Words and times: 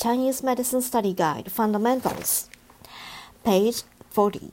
Chinese 0.00 0.42
Medicine 0.42 0.80
Study 0.80 1.12
Guide 1.12 1.52
Fundamentals. 1.52 2.48
Page 3.44 3.82
40. 4.08 4.50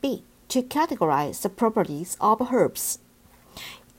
B. 0.00 0.22
To 0.48 0.62
categorize 0.62 1.42
the 1.42 1.50
properties 1.50 2.16
of 2.18 2.50
herbs. 2.50 2.98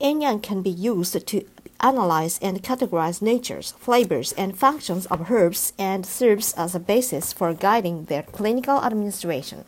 Yin 0.00 0.22
Yang 0.22 0.40
can 0.40 0.60
be 0.60 0.70
used 0.70 1.24
to 1.24 1.46
analyze 1.78 2.40
and 2.42 2.64
categorize 2.64 3.22
natures, 3.22 3.70
flavors, 3.78 4.32
and 4.32 4.58
functions 4.58 5.06
of 5.06 5.30
herbs 5.30 5.72
and 5.78 6.04
serves 6.04 6.52
as 6.54 6.74
a 6.74 6.80
basis 6.80 7.32
for 7.32 7.54
guiding 7.54 8.06
their 8.06 8.24
clinical 8.24 8.82
administration. 8.82 9.64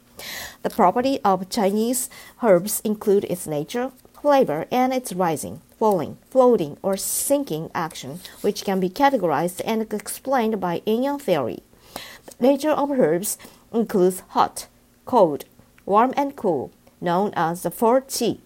The 0.63 0.71
property 0.71 1.21
of 1.25 1.49
Chinese 1.49 2.11
herbs 2.43 2.81
include 2.81 3.23
its 3.27 3.47
nature, 3.47 3.93
flavor, 4.21 4.67
and 4.73 4.93
its 4.93 5.13
rising, 5.13 5.61
falling, 5.79 6.19
floating, 6.31 6.77
or 6.83 6.97
sinking 6.97 7.71
action, 7.75 8.21
which 8.41 8.65
can 8.65 8.81
be 8.81 8.89
categorized 8.89 9.61
and 9.65 9.83
explained 9.93 10.61
by 10.61 10.83
yin 10.87 11.03
yang 11.03 11.19
theory. 11.19 11.63
The 12.27 12.47
nature 12.47 12.71
of 12.71 12.91
herbs 12.91 13.39
includes 13.73 14.23
hot, 14.29 14.67
cold, 15.05 15.45
warm, 15.85 16.15
and 16.17 16.37
cool, 16.37 16.71
known 17.01 17.33
as 17.37 17.63
the 17.63 17.71
four 17.71 18.01
qi. 18.01 18.39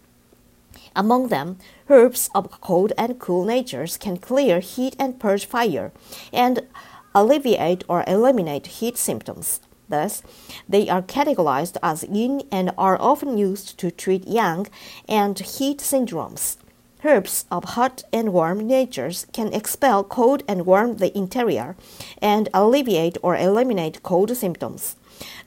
Among 0.95 1.29
them, 1.29 1.59
herbs 1.89 2.29
of 2.35 2.61
cold 2.61 2.93
and 2.99 3.19
cool 3.19 3.45
natures 3.45 3.97
can 3.97 4.17
clear 4.17 4.61
heat 4.61 4.97
and 4.99 5.19
purge 5.19 5.47
fire, 5.47 5.93
and 6.33 6.67
alleviate 7.15 7.85
or 7.89 8.05
eliminate 8.07 8.67
heat 8.79 8.97
symptoms. 8.99 9.61
Thus, 9.89 10.23
they 10.69 10.89
are 10.89 11.03
categorized 11.03 11.79
as 11.83 12.05
yin 12.05 12.43
and 12.53 12.73
are 12.77 13.01
often 13.01 13.39
used 13.39 13.79
to 13.79 13.91
treat 13.91 14.27
yang 14.27 14.67
and 15.09 15.39
heat 15.39 15.79
syndromes. 15.79 16.59
Herbs 17.05 17.45
of 17.49 17.63
hot 17.65 18.03
and 18.13 18.33
warm 18.33 18.67
natures 18.67 19.27
can 19.33 19.53
expel 19.53 20.03
cold 20.03 20.43
and 20.49 20.67
warm 20.67 20.97
the 20.97 21.17
interior 21.17 21.77
and 22.21 22.49
alleviate 22.53 23.17
or 23.23 23.37
eliminate 23.37 24.03
cold 24.03 24.37
symptoms. 24.37 24.97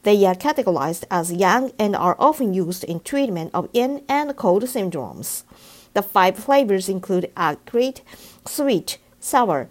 They 0.03 0.25
are 0.25 0.33
categorized 0.33 1.03
as 1.11 1.33
yang 1.33 1.73
and 1.77 1.93
are 1.93 2.15
often 2.17 2.53
used 2.53 2.85
in 2.85 3.01
treatment 3.01 3.51
of 3.53 3.67
yin 3.73 4.01
and 4.07 4.33
cold 4.37 4.63
syndromes. 4.63 5.43
The 5.93 6.01
five 6.01 6.37
flavors 6.37 6.87
include 6.87 7.31
acrid, 7.35 7.99
sweet, 8.45 8.97
sour, 9.19 9.67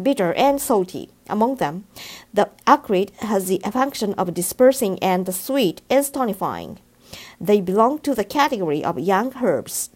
bitter, 0.00 0.32
and 0.34 0.60
salty. 0.60 1.10
Among 1.28 1.56
them, 1.56 1.84
the 2.32 2.50
acrid 2.64 3.10
has 3.20 3.46
the 3.46 3.58
function 3.72 4.14
of 4.14 4.34
dispersing 4.34 4.98
and 5.00 5.26
the 5.26 5.32
sweet 5.32 5.82
is 5.90 6.10
tonifying. 6.10 6.78
They 7.40 7.60
belong 7.60 7.98
to 8.00 8.14
the 8.14 8.24
category 8.24 8.84
of 8.84 8.98
yang 8.98 9.32
herbs. 9.42 9.90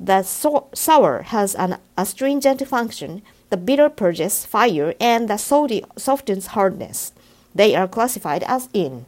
The 0.00 0.22
so- 0.22 0.68
sour 0.74 1.22
has 1.22 1.54
an 1.54 1.78
astringent 1.96 2.66
function, 2.66 3.22
the 3.50 3.56
bitter 3.56 3.88
purges 3.88 4.44
fire, 4.44 4.94
and 5.00 5.28
the 5.28 5.36
salty 5.36 5.84
softens 5.96 6.48
hardness. 6.48 7.12
They 7.54 7.74
are 7.74 7.88
classified 7.88 8.44
as 8.44 8.68
yin. 8.72 9.06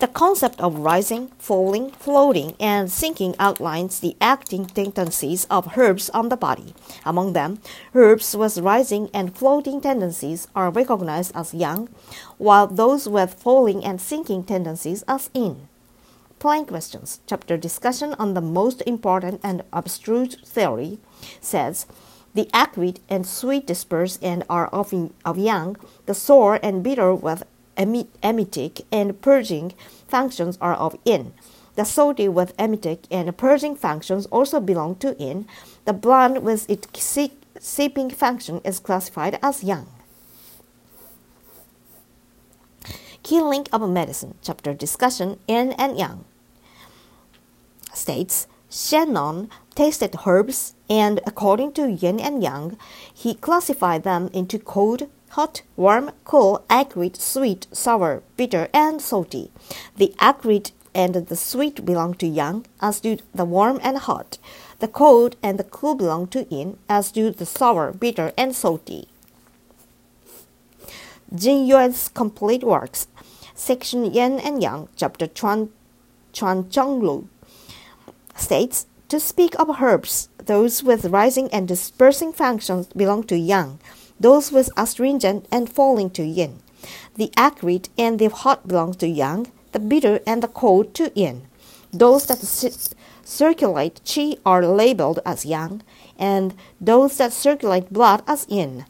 The 0.00 0.06
concept 0.06 0.60
of 0.60 0.78
rising, 0.78 1.32
falling, 1.38 1.90
floating, 1.90 2.54
and 2.60 2.92
sinking 2.92 3.34
outlines 3.40 3.98
the 3.98 4.14
acting 4.20 4.66
tendencies 4.66 5.44
of 5.50 5.76
herbs 5.76 6.08
on 6.10 6.28
the 6.28 6.36
body. 6.36 6.72
Among 7.04 7.32
them, 7.32 7.58
herbs 7.94 8.36
with 8.36 8.58
rising 8.58 9.10
and 9.12 9.34
floating 9.34 9.80
tendencies 9.80 10.46
are 10.54 10.70
recognized 10.70 11.32
as 11.34 11.52
yang, 11.52 11.88
while 12.36 12.68
those 12.68 13.08
with 13.08 13.34
falling 13.34 13.84
and 13.84 14.00
sinking 14.00 14.44
tendencies 14.44 15.02
as 15.08 15.30
yin. 15.34 15.66
Plain 16.38 16.66
questions, 16.66 17.20
chapter 17.26 17.56
discussion 17.56 18.14
on 18.14 18.34
the 18.34 18.40
most 18.40 18.80
important 18.86 19.40
and 19.42 19.64
abstruse 19.72 20.36
theory, 20.44 20.98
says 21.40 21.86
the 22.32 22.48
acrid 22.54 23.00
and 23.08 23.26
sweet 23.26 23.66
disperse 23.66 24.20
and 24.22 24.44
are 24.48 24.68
of, 24.68 24.94
of 25.24 25.36
yang, 25.36 25.76
the 26.06 26.14
sour 26.14 26.60
and 26.62 26.84
bitter 26.84 27.12
with 27.12 27.42
emetic 27.76 28.82
and 28.92 29.20
purging 29.20 29.74
functions 30.06 30.56
are 30.60 30.74
of 30.74 30.96
yin. 31.04 31.34
The 31.74 31.84
salty 31.84 32.28
with 32.28 32.54
emetic 32.56 33.06
and 33.10 33.36
purging 33.36 33.74
functions 33.74 34.26
also 34.26 34.60
belong 34.60 34.96
to 34.96 35.16
yin. 35.18 35.46
The 35.86 35.92
bland 35.92 36.42
with 36.42 36.70
its 36.70 36.86
seeping 37.58 38.10
function 38.10 38.60
is 38.64 38.78
classified 38.78 39.38
as 39.42 39.64
yang. 39.64 39.86
Key 43.22 43.40
link 43.40 43.68
of 43.72 43.88
medicine, 43.90 44.34
chapter 44.42 44.72
discussion 44.72 45.38
yin 45.46 45.72
and 45.72 45.98
yang, 45.98 46.24
states 47.92 48.46
Shennong 48.70 49.48
tasted 49.74 50.14
herbs 50.26 50.74
and 50.90 51.20
according 51.26 51.72
to 51.72 51.90
yin 51.90 52.20
and 52.20 52.42
yang, 52.42 52.76
he 53.12 53.34
classified 53.34 54.02
them 54.02 54.28
into 54.32 54.58
cold, 54.58 55.08
hot, 55.30 55.62
warm, 55.76 56.10
cool, 56.24 56.64
acrid, 56.68 57.16
sweet, 57.16 57.66
sour, 57.72 58.22
bitter, 58.36 58.68
and 58.72 59.00
salty. 59.00 59.50
The 59.96 60.14
acrid 60.18 60.72
and 60.94 61.14
the 61.14 61.36
sweet 61.36 61.84
belong 61.84 62.14
to 62.14 62.26
yang, 62.26 62.66
as 62.80 63.00
do 63.00 63.18
the 63.34 63.44
warm 63.44 63.78
and 63.82 63.98
hot. 63.98 64.38
The 64.80 64.88
cold 64.88 65.36
and 65.42 65.58
the 65.58 65.64
cool 65.64 65.94
belong 65.94 66.28
to 66.28 66.44
yin, 66.52 66.78
as 66.88 67.10
do 67.10 67.30
the 67.30 67.46
sour, 67.46 67.92
bitter, 67.92 68.32
and 68.36 68.54
salty. 68.54 69.08
Jingyue's 71.34 72.08
complete 72.08 72.64
works, 72.64 73.06
section 73.54 74.06
Yin 74.06 74.40
and 74.40 74.62
Yang, 74.62 74.88
chapter 74.96 75.26
Chuan, 75.26 75.68
Chuan 76.32 76.64
Zhonglu, 76.64 77.26
states 78.38 78.86
to 79.08 79.20
speak 79.20 79.58
of 79.58 79.80
herbs, 79.82 80.28
those 80.44 80.82
with 80.82 81.06
rising 81.06 81.48
and 81.52 81.66
dispersing 81.68 82.32
functions 82.32 82.86
belong 82.94 83.24
to 83.24 83.36
yang 83.36 83.78
those 84.20 84.50
with 84.50 84.70
astringent 84.76 85.46
and 85.50 85.70
falling 85.70 86.10
to 86.10 86.24
yin. 86.24 86.60
The 87.16 87.30
acrid 87.36 87.88
and 87.98 88.18
the 88.18 88.28
hot 88.28 88.66
belong 88.66 88.94
to 88.94 89.06
yang, 89.06 89.50
the 89.72 89.78
bitter 89.78 90.20
and 90.26 90.42
the 90.42 90.48
cold 90.48 90.94
to 90.94 91.12
yin. 91.14 91.42
Those 91.92 92.26
that 92.26 92.38
circulate 93.24 94.00
qi 94.04 94.38
are 94.44 94.66
labeled 94.66 95.20
as 95.24 95.44
yang, 95.44 95.82
and 96.18 96.54
those 96.80 97.16
that 97.18 97.32
circulate 97.32 97.92
blood 97.92 98.22
as 98.26 98.46
yin. 98.48 98.84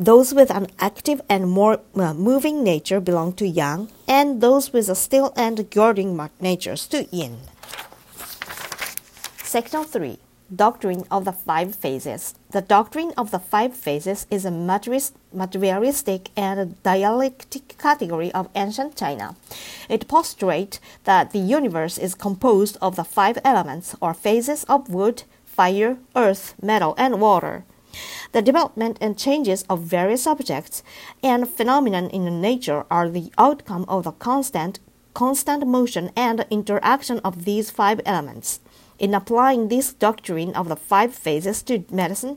Those 0.00 0.32
with 0.32 0.50
an 0.50 0.68
active 0.78 1.20
and 1.28 1.46
more 1.46 1.80
uh, 1.94 2.14
moving 2.14 2.64
nature 2.64 3.00
belong 3.00 3.34
to 3.34 3.46
yang, 3.46 3.90
and 4.08 4.40
those 4.40 4.72
with 4.72 4.88
a 4.88 4.94
still 4.94 5.30
and 5.36 5.68
guarding 5.68 6.18
natures 6.40 6.86
to 6.86 7.04
yin. 7.14 7.36
Section 9.44 9.84
3 9.84 10.18
Doctrine 10.56 11.04
of 11.10 11.26
the 11.26 11.32
Five 11.32 11.76
Phases. 11.76 12.34
The 12.50 12.62
doctrine 12.62 13.12
of 13.18 13.30
the 13.30 13.38
five 13.38 13.74
phases 13.74 14.26
is 14.30 14.46
a 14.46 14.50
materialistic 14.50 16.30
and 16.34 16.82
dialectic 16.82 17.76
category 17.76 18.32
of 18.32 18.48
ancient 18.54 18.96
China. 18.96 19.36
It 19.90 20.08
postulates 20.08 20.80
that 21.04 21.32
the 21.32 21.38
universe 21.38 21.98
is 21.98 22.14
composed 22.14 22.78
of 22.80 22.96
the 22.96 23.04
five 23.04 23.38
elements 23.44 23.94
or 24.00 24.14
phases 24.14 24.64
of 24.64 24.88
wood, 24.88 25.24
fire, 25.44 25.98
earth, 26.16 26.54
metal, 26.62 26.94
and 26.96 27.20
water. 27.20 27.64
The 28.32 28.42
development 28.42 28.98
and 29.00 29.18
changes 29.18 29.64
of 29.68 29.80
various 29.82 30.26
objects 30.26 30.82
and 31.22 31.48
phenomena 31.48 32.08
in 32.08 32.40
nature 32.40 32.84
are 32.90 33.08
the 33.08 33.32
outcome 33.36 33.84
of 33.88 34.04
the 34.04 34.12
constant, 34.12 34.78
constant 35.14 35.66
motion 35.66 36.10
and 36.16 36.46
interaction 36.50 37.18
of 37.20 37.44
these 37.44 37.70
five 37.70 38.00
elements. 38.06 38.60
In 39.00 39.14
applying 39.14 39.68
this 39.68 39.94
doctrine 39.94 40.54
of 40.54 40.68
the 40.68 40.76
five 40.76 41.14
phases 41.14 41.62
to 41.62 41.82
medicine, 41.90 42.36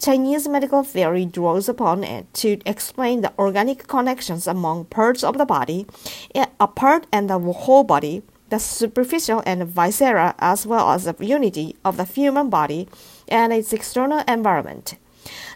Chinese 0.00 0.48
medical 0.48 0.82
theory 0.82 1.24
draws 1.24 1.68
upon 1.68 2.02
it 2.02 2.26
to 2.34 2.58
explain 2.66 3.20
the 3.20 3.32
organic 3.38 3.86
connections 3.86 4.48
among 4.48 4.86
parts 4.86 5.22
of 5.22 5.38
the 5.38 5.46
body, 5.46 5.86
eh, 6.34 6.46
a 6.58 6.66
part 6.66 7.06
and 7.12 7.30
the 7.30 7.38
whole 7.38 7.84
body, 7.84 8.22
the 8.48 8.58
superficial 8.58 9.44
and 9.46 9.64
viscera, 9.68 10.34
as 10.40 10.66
well 10.66 10.90
as 10.90 11.04
the 11.04 11.14
unity 11.20 11.76
of 11.84 11.96
the 11.96 12.04
human 12.04 12.50
body 12.50 12.88
and 13.32 13.52
its 13.52 13.72
external 13.72 14.22
environment. 14.28 14.94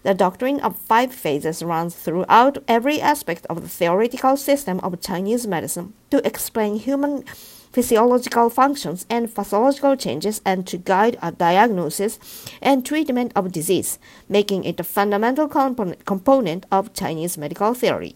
The 0.03 0.15
doctrine 0.15 0.61
of 0.61 0.79
five 0.79 1.13
phases 1.13 1.63
runs 1.63 1.95
throughout 1.95 2.59
every 2.69 3.01
aspect 3.01 3.47
of 3.51 3.63
the 3.63 3.69
theoretical 3.69 4.37
system 4.37 4.81
of 4.81 5.01
Chinese 5.01 5.47
medicine 5.47 5.93
to 6.11 6.25
explain 6.27 6.77
human 6.77 7.25
physiological 7.73 8.49
functions 8.49 9.05
and 9.11 9.35
pathological 9.35 9.97
changes 9.97 10.41
and 10.47 10.67
to 10.67 10.79
guide 10.79 11.19
a 11.21 11.31
diagnosis 11.31 12.19
and 12.63 12.87
treatment 12.87 13.33
of 13.37 13.53
disease, 13.53 13.99
making 14.29 14.65
it 14.65 14.81
a 14.81 14.85
fundamental 14.85 15.47
component 15.49 16.65
of 16.73 16.95
Chinese 16.95 17.37
medical 17.37 17.75
theory. 17.75 18.15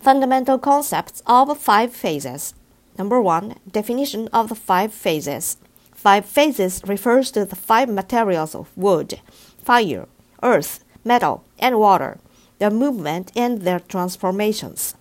Fundamental 0.00 0.58
concepts 0.58 1.22
of 1.26 1.56
five 1.56 1.92
phases. 1.92 2.54
Number 2.98 3.20
one, 3.20 3.54
definition 3.70 4.28
of 4.28 4.48
the 4.48 4.54
five 4.54 4.92
phases. 4.92 5.56
Five 6.00 6.24
phases 6.24 6.80
refers 6.86 7.30
to 7.32 7.44
the 7.44 7.54
five 7.54 7.90
materials 7.90 8.54
of 8.54 8.74
wood, 8.74 9.20
fire, 9.62 10.08
earth, 10.42 10.82
metal, 11.04 11.44
and 11.58 11.78
water, 11.78 12.18
their 12.58 12.70
movement 12.70 13.30
and 13.36 13.60
their 13.60 13.80
transformations. 13.80 14.94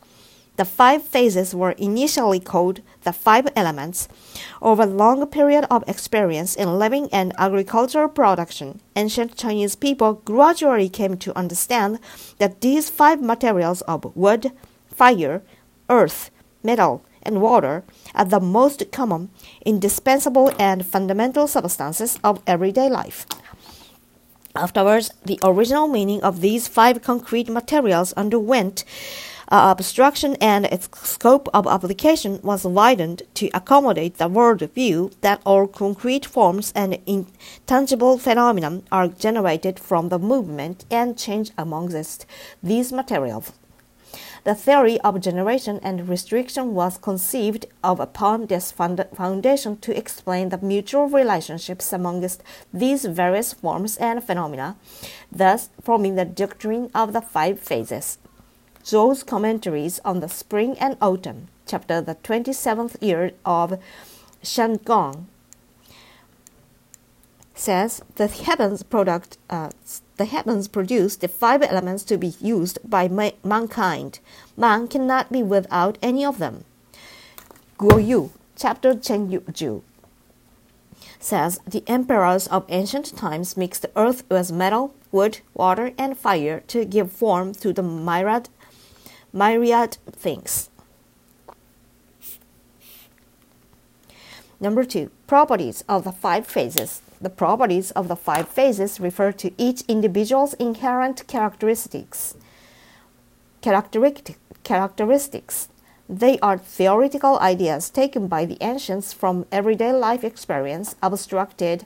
The 0.57 0.65
five 0.65 1.01
phases 1.01 1.55
were 1.55 1.71
initially 1.71 2.41
called 2.41 2.81
the 3.03 3.13
five 3.13 3.47
elements. 3.55 4.09
Over 4.61 4.83
a 4.83 4.87
long 4.87 5.25
period 5.27 5.65
of 5.71 5.85
experience 5.87 6.53
in 6.53 6.77
living 6.77 7.07
and 7.13 7.31
agricultural 7.37 8.09
production, 8.09 8.81
ancient 8.97 9.37
Chinese 9.37 9.77
people 9.77 10.15
gradually 10.25 10.89
came 10.89 11.15
to 11.19 11.37
understand 11.37 11.99
that 12.39 12.59
these 12.59 12.89
five 12.89 13.21
materials 13.21 13.79
of 13.83 14.13
wood, 14.17 14.51
fire, 14.93 15.43
earth, 15.87 16.29
metal, 16.61 17.05
and 17.23 17.41
water 17.41 17.83
are 18.15 18.25
the 18.25 18.39
most 18.39 18.91
common, 18.91 19.29
indispensable, 19.65 20.51
and 20.59 20.85
fundamental 20.85 21.47
substances 21.47 22.19
of 22.23 22.41
everyday 22.47 22.89
life. 22.89 23.25
Afterwards, 24.55 25.11
the 25.25 25.39
original 25.43 25.87
meaning 25.87 26.23
of 26.23 26.41
these 26.41 26.67
five 26.67 27.01
concrete 27.01 27.49
materials 27.49 28.13
underwent 28.13 28.83
uh, 29.51 29.71
abstraction 29.71 30.35
and 30.41 30.65
its 30.65 30.89
scope 31.01 31.47
of 31.53 31.67
application 31.67 32.39
was 32.43 32.65
widened 32.65 33.23
to 33.33 33.49
accommodate 33.53 34.17
the 34.17 34.27
world 34.27 34.61
view 34.73 35.11
that 35.21 35.41
all 35.45 35.67
concrete 35.67 36.25
forms 36.25 36.71
and 36.75 36.99
intangible 37.05 38.17
phenomena 38.17 38.81
are 38.91 39.07
generated 39.07 39.79
from 39.79 40.09
the 40.09 40.19
movement 40.19 40.85
and 40.91 41.17
change 41.17 41.51
amongst 41.57 42.25
these 42.61 42.91
materials. 42.91 43.51
The 44.45 44.55
theory 44.55 44.99
of 45.01 45.19
generation 45.19 45.79
and 45.83 46.07
restriction 46.07 46.73
was 46.73 46.97
conceived 46.97 47.65
of 47.83 47.99
upon 47.99 48.45
this 48.45 48.71
foundation 48.71 49.77
to 49.77 49.97
explain 49.97 50.49
the 50.49 50.57
mutual 50.57 51.07
relationships 51.07 51.91
amongst 51.91 52.41
these 52.73 53.05
various 53.05 53.53
forms 53.53 53.97
and 53.97 54.23
phenomena, 54.23 54.77
thus 55.31 55.69
forming 55.83 56.15
the 56.15 56.25
doctrine 56.25 56.89
of 56.95 57.11
the 57.13 57.21
five 57.21 57.59
phases. 57.59 58.17
Zuo's 58.85 59.23
commentaries 59.23 59.99
on 60.05 60.21
the 60.21 60.29
spring 60.29 60.77
and 60.79 60.95
autumn, 61.01 61.49
chapter 61.67 61.99
the 61.99 62.15
27th 62.15 62.95
year 63.01 63.33
of 63.45 63.77
Xianggong, 64.41 65.25
says 67.59 68.01
the 68.15 68.27
heavens 68.27 68.83
product 68.83 69.37
uh, 69.49 69.69
the 70.15 70.25
heavens 70.25 70.69
produce 70.69 71.17
the 71.17 71.27
five 71.27 71.61
elements 71.61 72.03
to 72.05 72.17
be 72.17 72.33
used 72.39 72.79
by 72.83 73.07
ma- 73.09 73.31
mankind. 73.43 74.19
Man 74.55 74.87
cannot 74.87 75.31
be 75.31 75.43
without 75.43 75.97
any 76.01 76.23
of 76.23 76.37
them. 76.37 76.63
Guo 77.77 78.05
Yu, 78.05 78.31
chapter 78.55 78.93
Zheng 78.93 79.29
Yu 79.31 79.83
says 81.19 81.59
the 81.67 81.83
emperors 81.85 82.47
of 82.47 82.65
ancient 82.69 83.17
times 83.17 83.57
mixed 83.57 83.85
earth 83.97 84.23
with 84.29 84.53
metal, 84.53 84.93
wood, 85.11 85.39
water, 85.53 85.91
and 85.97 86.17
fire 86.17 86.61
to 86.67 86.85
give 86.85 87.11
form 87.11 87.53
to 87.53 87.73
the 87.73 87.83
myriad 87.83 88.47
myriad 89.33 89.97
things. 90.11 90.69
Number 94.61 94.85
two, 94.85 95.11
properties 95.27 95.83
of 95.89 96.05
the 96.05 96.11
five 96.13 96.47
phases. 96.47 97.01
The 97.21 97.29
properties 97.29 97.91
of 97.91 98.07
the 98.07 98.15
five 98.15 98.47
phases 98.47 98.99
refer 98.99 99.33
to 99.33 99.51
each 99.57 99.81
individual's 99.89 100.53
inherent 100.53 101.27
characteristics. 101.27 102.35
Characteristics. 103.61 105.67
They 106.07 106.39
are 106.39 106.57
theoretical 106.57 107.37
ideas 107.39 107.89
taken 107.89 108.27
by 108.27 108.45
the 108.45 108.57
ancients 108.61 109.11
from 109.11 109.45
everyday 109.51 109.91
life 109.91 110.23
experience, 110.23 110.95
abstracted 111.03 111.85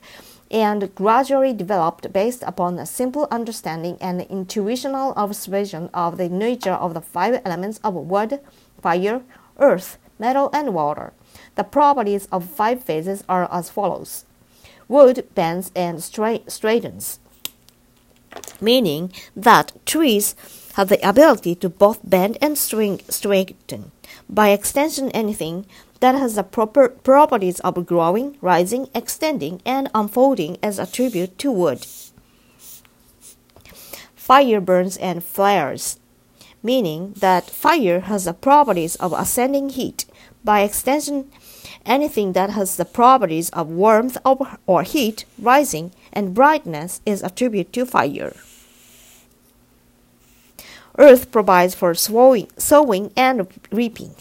and 0.52 0.94
gradually 0.94 1.52
developed 1.52 2.14
based 2.14 2.44
upon 2.44 2.78
a 2.78 2.86
simple 2.86 3.28
understanding 3.32 3.98
and 4.00 4.22
intuitional 4.22 5.14
observation 5.14 5.90
of 5.96 6.18
the 6.18 6.30
nature 6.30 6.74
of 6.74 6.94
the 6.94 7.02
five 7.02 7.42
elements 7.44 7.80
of 7.84 7.96
wood, 7.96 8.40
fire, 8.80 9.24
earth, 9.58 9.98
metal, 10.20 10.52
and 10.54 10.76
water. 10.76 11.12
The 11.56 11.64
properties 11.64 12.28
of 12.32 12.46
five 12.46 12.84
phases 12.84 13.24
are 13.28 13.52
as 13.52 13.72
follows 13.72 14.26
wood 14.88 15.28
bends 15.36 15.72
and 15.76 16.04
straightens, 16.04 17.20
meaning 18.62 19.12
that 19.36 19.72
trees 19.86 20.36
have 20.76 20.90
the 20.90 21.08
ability 21.08 21.56
to 21.56 21.70
both 21.70 22.00
bend 22.04 22.38
and 22.42 22.58
straighten. 22.58 23.92
By 24.30 24.50
extension, 24.50 25.12
anything 25.12 25.66
that 26.00 26.16
has 26.16 26.36
the 26.36 26.44
proper 26.44 26.90
properties 26.90 27.60
of 27.62 27.86
growing, 27.86 28.38
rising, 28.42 28.90
extending, 28.94 29.62
and 29.66 29.90
unfolding 29.94 30.58
as 30.62 30.80
attribute 30.80 31.38
to 31.40 31.52
wood. 31.52 31.86
Fire 34.16 34.60
burns 34.62 34.98
and 34.98 35.24
flares, 35.24 36.00
meaning 36.62 37.14
that 37.18 37.50
fire 37.50 38.02
has 38.02 38.26
the 38.26 38.34
properties 38.34 38.96
of 38.96 39.14
ascending 39.14 39.70
heat. 39.70 40.06
By 40.44 40.62
extension, 40.62 41.30
anything 41.86 42.34
that 42.34 42.52
has 42.52 42.76
the 42.76 42.86
properties 42.86 43.50
of 43.50 43.70
warmth 43.70 44.18
or 44.66 44.84
heat, 44.84 45.26
rising, 45.40 45.92
and 46.12 46.34
brightness 46.34 47.02
is 47.06 47.24
attributed 47.24 47.74
to 47.74 47.86
fire. 47.86 48.34
Earth 50.98 51.32
provides 51.32 51.74
for 51.74 51.94
sowing 51.96 53.12
and 53.16 53.48
reaping 53.72 54.16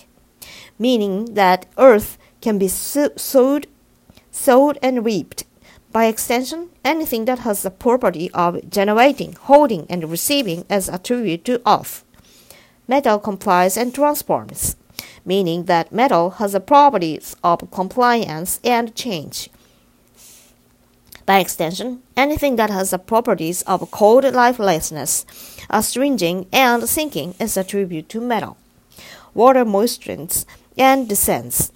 meaning 0.82 1.34
that 1.34 1.66
earth 1.78 2.18
can 2.40 2.58
be 2.58 2.68
sowed, 2.68 3.66
sowed 4.30 4.78
and 4.82 5.04
reaped. 5.04 5.44
By 5.92 6.06
extension, 6.06 6.70
anything 6.84 7.26
that 7.26 7.40
has 7.40 7.62
the 7.62 7.70
property 7.70 8.30
of 8.32 8.68
generating, 8.68 9.34
holding, 9.34 9.86
and 9.88 10.10
receiving 10.10 10.64
is 10.68 10.88
attributed 10.88 11.44
to 11.46 11.62
earth. 11.66 12.04
Metal 12.88 13.18
complies 13.18 13.76
and 13.76 13.94
transforms, 13.94 14.76
meaning 15.24 15.64
that 15.64 15.92
metal 15.92 16.30
has 16.30 16.52
the 16.52 16.60
properties 16.60 17.34
of 17.42 17.70
compliance 17.70 18.60
and 18.62 18.94
change. 18.94 19.48
By 21.24 21.38
extension, 21.38 22.02
anything 22.16 22.56
that 22.56 22.70
has 22.70 22.90
the 22.90 22.98
properties 22.98 23.62
of 23.62 23.90
cold 23.90 24.24
lifelessness, 24.24 25.24
astringing, 25.70 26.46
and 26.52 26.88
sinking 26.88 27.34
is 27.40 27.56
attributed 27.56 28.08
to 28.10 28.20
metal. 28.20 28.56
Water 29.32 29.64
moistures 29.64 30.44
and 30.76 31.08
descends, 31.08 31.71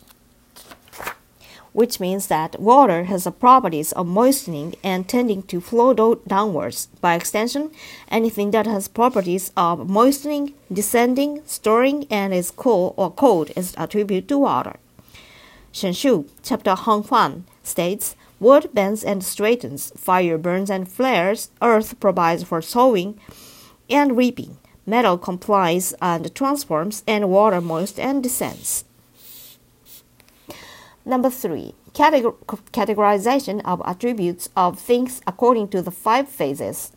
which 1.77 2.01
means 2.01 2.29
that 2.29 2.59
water 2.59 3.05
has 3.05 3.25
the 3.25 3.31
properties 3.31 3.93
of 3.93 4.07
moistening 4.07 4.75
and 4.83 5.07
tending 5.07 5.43
to 5.43 5.61
flow 5.61 5.93
downwards. 6.27 6.89
By 7.03 7.15
extension, 7.15 7.71
anything 8.11 8.51
that 8.53 8.67
has 8.67 8.89
properties 8.89 9.53
of 9.59 9.87
moistening, 9.87 10.55
descending, 10.73 11.43
storing, 11.45 12.07
and 12.11 12.33
is 12.33 12.51
cool 12.51 12.95
or 12.97 13.11
cold 13.11 13.51
is 13.55 13.75
attributed 13.77 14.27
to 14.31 14.39
water. 14.39 14.77
Shang 15.71 15.93
Shu, 15.93 16.25
chapter 16.43 16.75
Hong 16.75 17.03
Fan, 17.03 17.45
states 17.63 18.17
Wood 18.41 18.71
bends 18.73 19.05
and 19.05 19.23
straightens, 19.23 19.93
fire 19.99 20.39
burns 20.39 20.71
and 20.71 20.89
flares, 20.89 21.51
earth 21.61 22.01
provides 22.01 22.43
for 22.45 22.63
sowing 22.63 23.21
and 23.91 24.17
reaping, 24.17 24.57
metal 24.87 25.19
complies 25.19 25.93
and 26.01 26.35
transforms, 26.35 27.05
and 27.07 27.29
water 27.29 27.61
moist 27.61 28.01
and 28.01 28.23
descends. 28.23 28.87
Number 31.09 31.31
three, 31.31 31.73
categor 31.93 32.35
categorization 32.73 33.63
of 33.65 33.81
attributes 33.85 34.49
of 34.57 34.77
things 34.77 35.21
according 35.25 35.69
to 35.69 35.81
the 35.81 35.93
five 35.93 36.29
phases. 36.29 36.91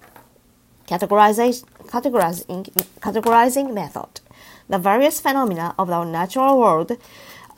Categorization, 0.87 1.65
categorizing, 1.85 2.63
categorizing 3.01 3.71
method. 3.71 4.21
The 4.67 4.79
various 4.79 5.21
phenomena 5.21 5.75
of 5.77 5.91
our 5.91 6.05
natural 6.05 6.57
world 6.57 6.97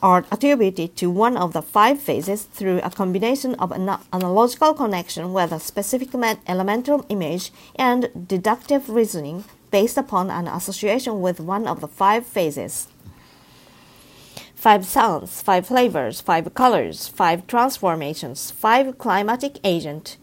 are 0.03 0.25
attributed 0.29 0.97
to 0.97 1.09
one 1.09 1.37
of 1.37 1.53
the 1.53 1.61
five 1.61 2.01
phases 2.01 2.43
through 2.43 2.81
a 2.83 2.89
combination 2.89 3.55
of 3.55 3.71
an 3.71 3.89
analogical 4.11 4.73
connection 4.73 5.31
with 5.31 5.53
a 5.53 5.59
specific 5.59 6.09
elemental 6.47 7.05
image 7.07 7.53
and 7.77 8.27
deductive 8.27 8.89
reasoning 8.89 9.45
based 9.71 9.95
upon 9.95 10.29
an 10.29 10.49
association 10.49 11.21
with 11.21 11.39
one 11.39 11.65
of 11.65 11.79
the 11.79 11.87
five 11.87 12.25
phases 12.25 12.89
five 14.61 14.85
sounds, 14.85 15.41
five 15.41 15.65
flavors, 15.65 16.21
five 16.21 16.53
colors, 16.53 17.07
five 17.07 17.47
transformations, 17.47 18.51
five 18.51 18.95
climatic 18.99 19.57
agent, 19.63 20.17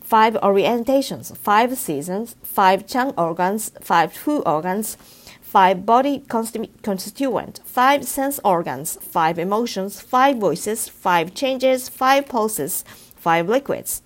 five 0.00 0.34
orientations, 0.34 1.36
five 1.36 1.76
seasons, 1.76 2.36
five 2.44 2.86
zang 2.86 3.12
organs, 3.18 3.72
five 3.80 4.12
fu 4.12 4.38
organs, 4.42 4.96
five 5.40 5.84
body 5.84 6.22
constituent, 6.28 7.58
five 7.64 8.04
sense 8.04 8.38
organs, 8.44 8.98
five 9.02 9.36
emotions, 9.36 10.00
five 10.00 10.36
voices, 10.36 10.88
five 10.88 11.34
changes, 11.34 11.88
five 11.88 12.28
pulses, 12.28 12.84
five 13.16 13.48
liquids. 13.48 14.00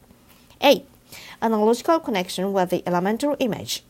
8. 0.63 0.89
Analogical 1.43 2.01
connection 2.01 2.55
with 2.55 2.71
the 2.71 2.83
elemental 2.89 3.37
image. 3.41 3.83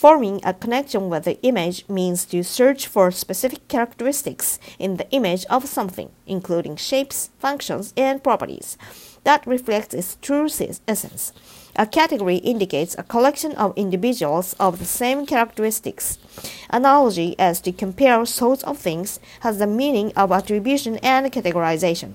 Forming 0.00 0.40
a 0.44 0.54
connection 0.54 1.10
with 1.10 1.24
the 1.24 1.38
image 1.42 1.86
means 1.86 2.24
to 2.24 2.42
search 2.42 2.86
for 2.86 3.10
specific 3.10 3.68
characteristics 3.68 4.58
in 4.78 4.96
the 4.96 5.06
image 5.10 5.44
of 5.50 5.68
something, 5.68 6.10
including 6.26 6.76
shapes, 6.76 7.28
functions, 7.38 7.92
and 7.98 8.24
properties, 8.24 8.78
that 9.24 9.46
reflect 9.46 9.92
its 9.92 10.16
true 10.22 10.46
essence. 10.88 11.34
A 11.76 11.84
category 11.84 12.36
indicates 12.36 12.96
a 12.96 13.02
collection 13.02 13.52
of 13.56 13.76
individuals 13.76 14.54
of 14.54 14.78
the 14.78 14.86
same 14.86 15.26
characteristics. 15.26 16.16
Analogy 16.70 17.38
as 17.38 17.60
to 17.60 17.70
compare 17.70 18.24
sorts 18.24 18.62
of 18.62 18.78
things 18.78 19.20
has 19.40 19.58
the 19.58 19.66
meaning 19.66 20.14
of 20.16 20.32
attribution 20.32 20.96
and 21.02 21.30
categorization. 21.30 22.14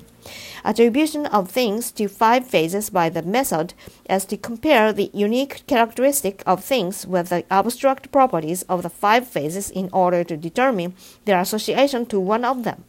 Attribution 0.64 1.26
of 1.28 1.50
things 1.50 1.92
to 1.92 2.08
five 2.08 2.48
phases 2.48 2.90
by 2.90 3.10
the 3.10 3.22
method 3.22 3.74
as 4.10 4.26
to 4.26 4.38
compare 4.38 4.92
the 4.92 5.12
unique 5.14 5.66
characteristic 5.68 6.42
of 6.46 6.64
things 6.64 7.06
with 7.06 7.30
the 7.30 7.44
abstract 7.52 8.12
properties 8.12 8.64
of 8.64 8.84
the 8.84 8.90
five 8.90 9.28
phases 9.28 9.70
in 9.70 9.90
order 9.94 10.24
to 10.24 10.38
determine 10.38 10.96
their 11.26 11.40
association 11.40 12.06
to 12.08 12.20
one 12.20 12.44
of 12.44 12.64
them. 12.64 12.84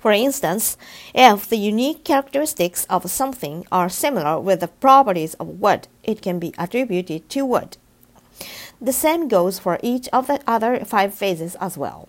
For 0.00 0.12
instance, 0.12 0.76
if 1.14 1.48
the 1.48 1.56
unique 1.56 2.04
characteristics 2.04 2.84
of 2.84 3.10
something 3.10 3.66
are 3.72 3.88
similar 3.88 4.38
with 4.38 4.60
the 4.60 4.68
properties 4.68 5.34
of 5.34 5.60
wood, 5.60 5.88
it 6.04 6.22
can 6.22 6.38
be 6.38 6.54
attributed 6.58 7.28
to 7.30 7.44
wood. 7.44 7.76
The 8.80 8.92
same 8.92 9.26
goes 9.26 9.58
for 9.58 9.80
each 9.82 10.08
of 10.12 10.26
the 10.26 10.40
other 10.46 10.84
five 10.84 11.14
phases 11.14 11.54
as 11.56 11.78
well. 11.78 12.08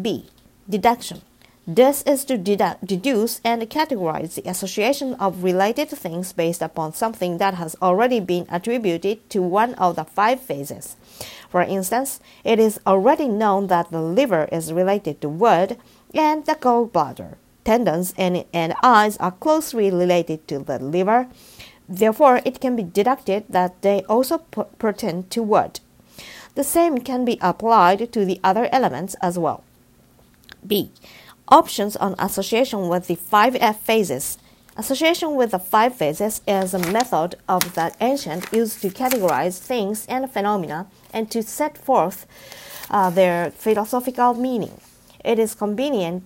B. 0.00 0.26
Deduction. 0.68 1.22
This 1.68 2.02
is 2.02 2.24
to 2.26 2.38
deduce 2.38 3.40
and 3.42 3.60
categorize 3.62 4.34
the 4.34 4.48
association 4.48 5.14
of 5.14 5.42
related 5.42 5.88
things 5.88 6.32
based 6.32 6.62
upon 6.62 6.92
something 6.92 7.38
that 7.38 7.54
has 7.54 7.74
already 7.82 8.20
been 8.20 8.46
attributed 8.48 9.28
to 9.30 9.42
one 9.42 9.74
of 9.74 9.96
the 9.96 10.04
five 10.04 10.40
phases. 10.40 10.94
For 11.50 11.62
instance, 11.62 12.20
it 12.44 12.60
is 12.60 12.78
already 12.86 13.26
known 13.26 13.66
that 13.66 13.90
the 13.90 14.00
liver 14.00 14.48
is 14.52 14.72
related 14.72 15.20
to 15.22 15.28
wood 15.28 15.76
and 16.14 16.46
the 16.46 16.54
gallbladder. 16.54 17.34
Tendons 17.64 18.14
and, 18.16 18.44
and 18.52 18.74
eyes 18.84 19.16
are 19.16 19.32
closely 19.32 19.90
related 19.90 20.46
to 20.46 20.60
the 20.60 20.78
liver. 20.78 21.26
Therefore, 21.88 22.42
it 22.44 22.60
can 22.60 22.76
be 22.76 22.84
deducted 22.84 23.44
that 23.48 23.82
they 23.82 24.02
also 24.02 24.38
pertain 24.78 25.24
to 25.30 25.42
wood. 25.42 25.80
The 26.54 26.62
same 26.62 26.98
can 26.98 27.24
be 27.24 27.38
applied 27.42 28.12
to 28.12 28.24
the 28.24 28.38
other 28.44 28.68
elements 28.70 29.16
as 29.20 29.36
well. 29.36 29.64
B. 30.64 30.90
Options 31.48 31.94
on 31.94 32.16
association 32.18 32.88
with 32.88 33.06
the 33.06 33.14
five 33.14 33.54
F 33.60 33.80
phases. 33.80 34.36
Association 34.76 35.36
with 35.36 35.52
the 35.52 35.60
five 35.60 35.94
phases 35.94 36.40
is 36.44 36.74
a 36.74 36.90
method 36.90 37.36
of 37.48 37.76
the 37.76 37.94
ancient 38.00 38.52
used 38.52 38.82
to 38.82 38.88
categorize 38.88 39.60
things 39.60 40.06
and 40.06 40.28
phenomena 40.28 40.88
and 41.12 41.30
to 41.30 41.44
set 41.44 41.78
forth 41.78 42.26
uh, 42.90 43.10
their 43.10 43.52
philosophical 43.52 44.34
meaning. 44.34 44.80
It 45.24 45.38
is 45.38 45.54
convenient 45.54 46.24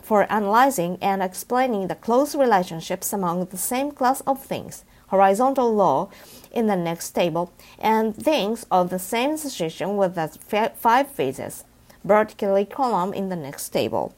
for 0.00 0.26
analyzing 0.32 0.96
and 1.02 1.22
explaining 1.22 1.88
the 1.88 1.94
close 1.94 2.34
relationships 2.34 3.12
among 3.12 3.44
the 3.44 3.58
same 3.58 3.92
class 3.92 4.22
of 4.22 4.42
things, 4.42 4.86
horizontal 5.08 5.74
law 5.74 6.08
in 6.50 6.66
the 6.66 6.76
next 6.76 7.10
table, 7.10 7.52
and 7.78 8.16
things 8.16 8.64
of 8.70 8.88
the 8.88 8.98
same 8.98 9.32
association 9.32 9.98
with 9.98 10.14
the 10.14 10.28
five 10.74 11.10
phases, 11.10 11.64
vertically 12.04 12.64
column 12.64 13.12
in 13.12 13.28
the 13.28 13.36
next 13.36 13.68
table. 13.68 14.14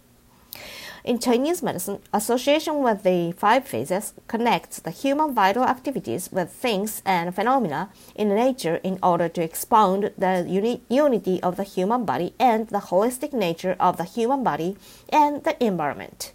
In 1.08 1.18
Chinese 1.18 1.62
medicine, 1.62 2.00
association 2.12 2.82
with 2.82 3.02
the 3.02 3.32
five 3.32 3.66
phases 3.66 4.12
connects 4.26 4.78
the 4.78 4.90
human 4.90 5.32
vital 5.32 5.64
activities 5.64 6.28
with 6.30 6.52
things 6.52 7.00
and 7.06 7.34
phenomena 7.34 7.88
in 8.14 8.28
nature 8.34 8.76
in 8.84 8.98
order 9.02 9.26
to 9.30 9.42
expound 9.42 10.10
the 10.18 10.44
uni- 10.46 10.82
unity 10.90 11.42
of 11.42 11.56
the 11.56 11.62
human 11.62 12.04
body 12.04 12.34
and 12.38 12.68
the 12.68 12.90
holistic 12.90 13.32
nature 13.32 13.74
of 13.80 13.96
the 13.96 14.04
human 14.04 14.44
body 14.44 14.76
and 15.08 15.44
the 15.44 15.56
environment. 15.64 16.34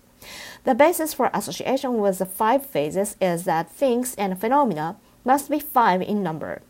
The 0.63 0.74
basis 0.74 1.13
for 1.13 1.30
association 1.36 2.00
with 2.00 2.18
the 2.18 2.25
five 2.25 2.65
phases 2.65 3.15
is 3.22 3.44
that 3.44 3.70
things 3.70 4.15
and 4.15 4.42
phenomena 4.42 4.96
must 5.24 5.51
be 5.51 5.60
five 5.60 6.01
in 6.01 6.24
number. 6.24 6.63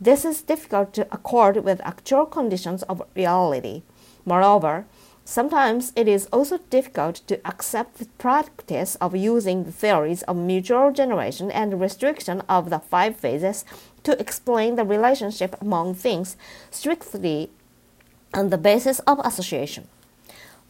This 0.00 0.24
is 0.24 0.42
difficult 0.42 0.94
to 0.94 1.08
accord 1.10 1.56
with 1.64 1.80
actual 1.80 2.24
conditions 2.24 2.84
of 2.84 3.02
reality. 3.16 3.82
Moreover, 4.24 4.86
Sometimes 5.30 5.92
it 5.94 6.08
is 6.08 6.26
also 6.32 6.56
difficult 6.70 7.16
to 7.26 7.38
accept 7.46 7.98
the 7.98 8.06
practice 8.16 8.94
of 8.94 9.14
using 9.14 9.64
the 9.64 9.72
theories 9.72 10.22
of 10.22 10.36
mutual 10.36 10.90
generation 10.90 11.50
and 11.50 11.78
restriction 11.78 12.40
of 12.48 12.70
the 12.70 12.78
five 12.78 13.14
phases 13.14 13.66
to 14.04 14.18
explain 14.18 14.76
the 14.76 14.86
relationship 14.86 15.54
among 15.60 15.92
things 15.92 16.38
strictly 16.70 17.50
on 18.32 18.48
the 18.48 18.56
basis 18.56 19.00
of 19.00 19.20
association. 19.22 19.86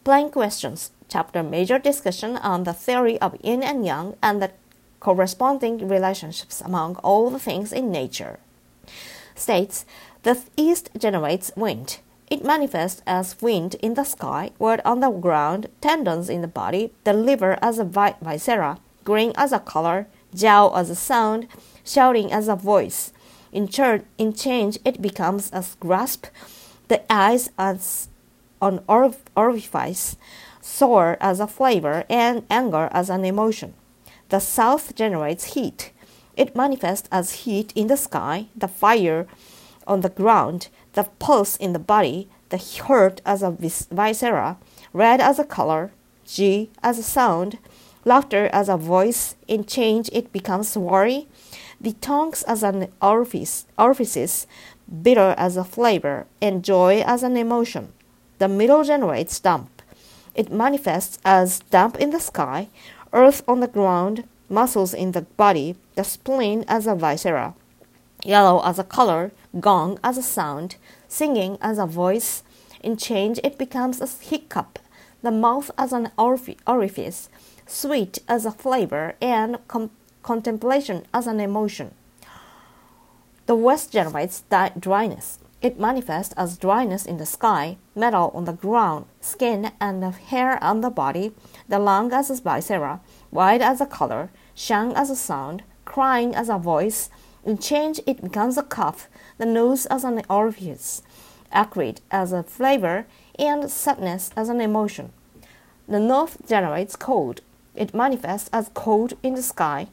Plain 0.03 0.29
questions, 0.29 0.91
chapter 1.07 1.41
major 1.41 1.79
discussion 1.79 2.35
on 2.35 2.65
the 2.65 2.73
theory 2.73 3.17
of 3.21 3.37
yin 3.41 3.63
and 3.63 3.85
yang 3.85 4.17
and 4.21 4.41
the 4.41 4.51
corresponding 4.99 5.87
relationships 5.87 6.59
among 6.59 6.97
all 6.97 7.29
the 7.29 7.39
things 7.39 7.71
in 7.71 7.93
nature. 7.93 8.39
States 9.35 9.85
the 10.23 10.37
east 10.57 10.89
generates 10.97 11.49
wind 11.55 11.99
it 12.29 12.45
manifests 12.45 13.01
as 13.07 13.41
wind 13.41 13.75
in 13.75 13.95
the 13.95 14.03
sky, 14.03 14.51
wood 14.59 14.81
on 14.85 14.99
the 14.99 15.09
ground, 15.09 15.67
tendons 15.81 16.29
in 16.29 16.41
the 16.41 16.47
body, 16.47 16.91
the 17.03 17.13
liver 17.13 17.57
as 17.61 17.79
a 17.79 17.85
viscera, 17.85 18.77
green 19.03 19.33
as 19.35 19.51
a 19.51 19.59
color, 19.59 20.07
jiao 20.35 20.75
as 20.77 20.89
a 20.89 20.95
sound, 20.95 21.47
shouting 21.83 22.31
as 22.31 22.47
a 22.47 22.55
voice. 22.55 23.11
In, 23.51 23.67
in 24.17 24.33
change, 24.33 24.77
it 24.85 25.01
becomes 25.01 25.51
a 25.51 25.65
grasp, 25.79 26.27
the 26.87 27.01
eyes 27.11 27.49
as 27.57 28.09
an 28.61 28.81
orifice, 28.87 30.17
sour 30.61 31.17
as 31.19 31.39
a 31.39 31.47
flavor, 31.47 32.03
and 32.09 32.45
anger 32.49 32.89
as 32.91 33.09
an 33.09 33.25
emotion. 33.25 33.73
The 34.29 34.39
south 34.39 34.93
generates 34.93 35.55
heat. 35.55 35.91
It 36.37 36.55
manifests 36.55 37.09
as 37.11 37.43
heat 37.43 37.73
in 37.75 37.87
the 37.87 37.97
sky, 37.97 38.47
the 38.55 38.67
fire 38.67 39.25
on 39.87 40.01
the 40.01 40.09
ground, 40.09 40.69
the 40.99 41.09
pulse 41.17 41.55
in 41.55 41.71
the 41.71 41.79
body, 41.79 42.27
the 42.49 42.57
heart 42.57 43.21
as 43.25 43.41
a 43.41 43.51
viscera, 43.51 44.57
red 44.91 45.21
as 45.21 45.39
a 45.39 45.45
color, 45.45 45.91
zhi 46.27 46.67
as 46.83 46.99
a 46.99 47.03
sound, 47.03 47.57
laughter 48.03 48.49
as 48.51 48.67
a 48.67 48.75
voice, 48.75 49.35
in 49.47 49.63
change 49.63 50.09
it 50.11 50.33
becomes 50.33 50.75
worry, 50.75 51.27
the 51.79 51.93
tongues 52.01 52.43
as 52.43 52.63
an 52.63 52.91
orifice, 53.01 53.65
orifices, 53.77 54.45
bitter 55.01 55.33
as 55.37 55.55
a 55.55 55.63
flavor, 55.63 56.25
and 56.41 56.65
joy 56.65 57.01
as 57.05 57.23
an 57.23 57.37
emotion. 57.37 57.93
The 58.39 58.49
middle 58.49 58.83
generates 58.83 59.39
damp. 59.39 59.81
It 60.35 60.51
manifests 60.51 61.17
as 61.23 61.61
damp 61.71 61.95
in 61.95 62.09
the 62.09 62.19
sky, 62.19 62.67
earth 63.13 63.41
on 63.47 63.61
the 63.61 63.67
ground, 63.67 64.25
muscles 64.49 64.93
in 64.93 65.13
the 65.13 65.21
body, 65.21 65.77
the 65.95 66.03
spleen 66.03 66.65
as 66.67 66.87
a 66.87 66.95
viscera, 66.95 67.53
yellow 68.25 68.61
as 68.65 68.79
a 68.79 68.83
color, 68.83 69.31
gong 69.59 69.99
as 70.03 70.17
a 70.17 70.23
sound, 70.23 70.75
singing 71.07 71.57
as 71.61 71.77
a 71.77 71.85
voice. 71.85 72.43
In 72.81 72.97
change, 72.97 73.39
it 73.43 73.57
becomes 73.57 74.01
a 74.01 74.07
hiccup, 74.07 74.79
the 75.21 75.31
mouth 75.31 75.71
as 75.77 75.91
an 75.91 76.11
orifice, 76.17 77.29
sweet 77.65 78.19
as 78.27 78.45
a 78.45 78.51
flavor, 78.51 79.15
and 79.21 79.57
com- 79.67 79.91
contemplation 80.23 81.05
as 81.13 81.27
an 81.27 81.39
emotion. 81.39 81.93
The 83.47 83.55
west 83.55 83.91
generates 83.91 84.41
di- 84.41 84.71
dryness. 84.79 85.39
It 85.61 85.79
manifests 85.79 86.33
as 86.37 86.57
dryness 86.57 87.05
in 87.05 87.17
the 87.17 87.25
sky, 87.25 87.77
metal 87.93 88.31
on 88.33 88.45
the 88.45 88.53
ground, 88.53 89.07
skin 89.19 89.71
and 89.81 90.03
hair 90.03 90.63
on 90.63 90.79
the 90.81 90.89
body, 90.89 91.33
the 91.67 91.79
lung 91.79 92.13
as 92.13 92.29
a 92.29 92.35
viscera, 92.35 93.01
white 93.29 93.61
as 93.61 93.81
a 93.81 93.85
color, 93.85 94.29
shang 94.55 94.93
as 94.93 95.09
a 95.09 95.17
sound, 95.17 95.63
crying 95.83 96.33
as 96.33 96.47
a 96.47 96.57
voice, 96.57 97.09
in 97.45 97.57
change, 97.57 98.01
it 98.05 98.21
becomes 98.21 98.57
a 98.57 98.63
cough, 98.63 99.07
the 99.37 99.45
nose 99.45 99.85
as 99.85 100.03
an 100.03 100.21
orifice, 100.29 101.01
acrid 101.51 102.01
as 102.11 102.31
a 102.33 102.43
flavor, 102.43 103.05
and 103.37 103.71
sadness 103.71 104.31
as 104.35 104.49
an 104.49 104.59
emotion. 104.59 105.11
The 105.87 105.99
north 105.99 106.45
generates 106.47 106.95
cold. 106.95 107.41
It 107.75 107.93
manifests 107.93 108.49
as 108.51 108.71
cold 108.73 109.13
in 109.23 109.35
the 109.35 109.41
sky, 109.41 109.87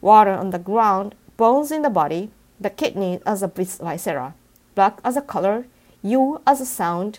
water 0.00 0.30
on 0.30 0.50
the 0.50 0.58
ground, 0.58 1.14
bones 1.36 1.72
in 1.72 1.82
the 1.82 1.90
body, 1.90 2.30
the 2.60 2.70
kidney 2.70 3.20
as 3.26 3.42
a 3.42 3.48
viscera, 3.48 4.34
black 4.74 5.00
as 5.04 5.16
a 5.16 5.22
color, 5.22 5.66
yu 6.02 6.40
as 6.46 6.60
a 6.60 6.66
sound, 6.66 7.18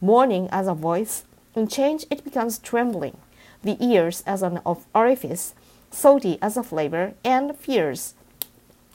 mourning 0.00 0.48
as 0.50 0.68
a 0.68 0.74
voice. 0.74 1.24
In 1.56 1.66
change, 1.66 2.06
it 2.08 2.22
becomes 2.22 2.58
trembling, 2.58 3.16
the 3.64 3.76
ears 3.84 4.22
as 4.26 4.42
an 4.42 4.60
orifice, 4.94 5.54
salty 5.90 6.38
as 6.40 6.56
a 6.56 6.62
flavor, 6.62 7.14
and 7.24 7.56
fierce 7.56 8.14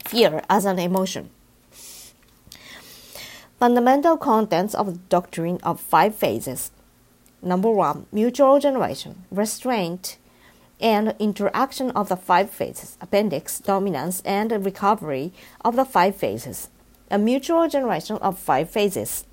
fear 0.05 0.41
as 0.50 0.65
an 0.65 0.79
emotion. 0.79 1.29
Fundamental 3.60 4.17
contents 4.17 4.75
of 4.75 4.88
the 4.88 5.00
doctrine 5.10 5.60
of 5.63 5.79
five 5.79 6.15
phases. 6.15 6.72
Number 7.41 7.69
one, 7.69 8.05
mutual 8.12 8.60
generation, 8.60 9.24
restraint, 9.31 10.17
and 10.79 11.15
interaction 11.19 11.91
of 11.91 12.10
the 12.10 12.17
five 12.17 12.50
phases, 12.50 12.98
appendix, 13.00 13.60
dominance, 13.60 14.22
and 14.25 14.51
recovery 14.65 15.31
of 15.63 15.75
the 15.75 15.86
five 15.86 16.15
phases. 16.15 16.69
A 17.10 17.17
mutual 17.17 17.67
generation 17.67 18.17
of 18.17 18.38
five 18.38 18.69
phases. 18.69 19.25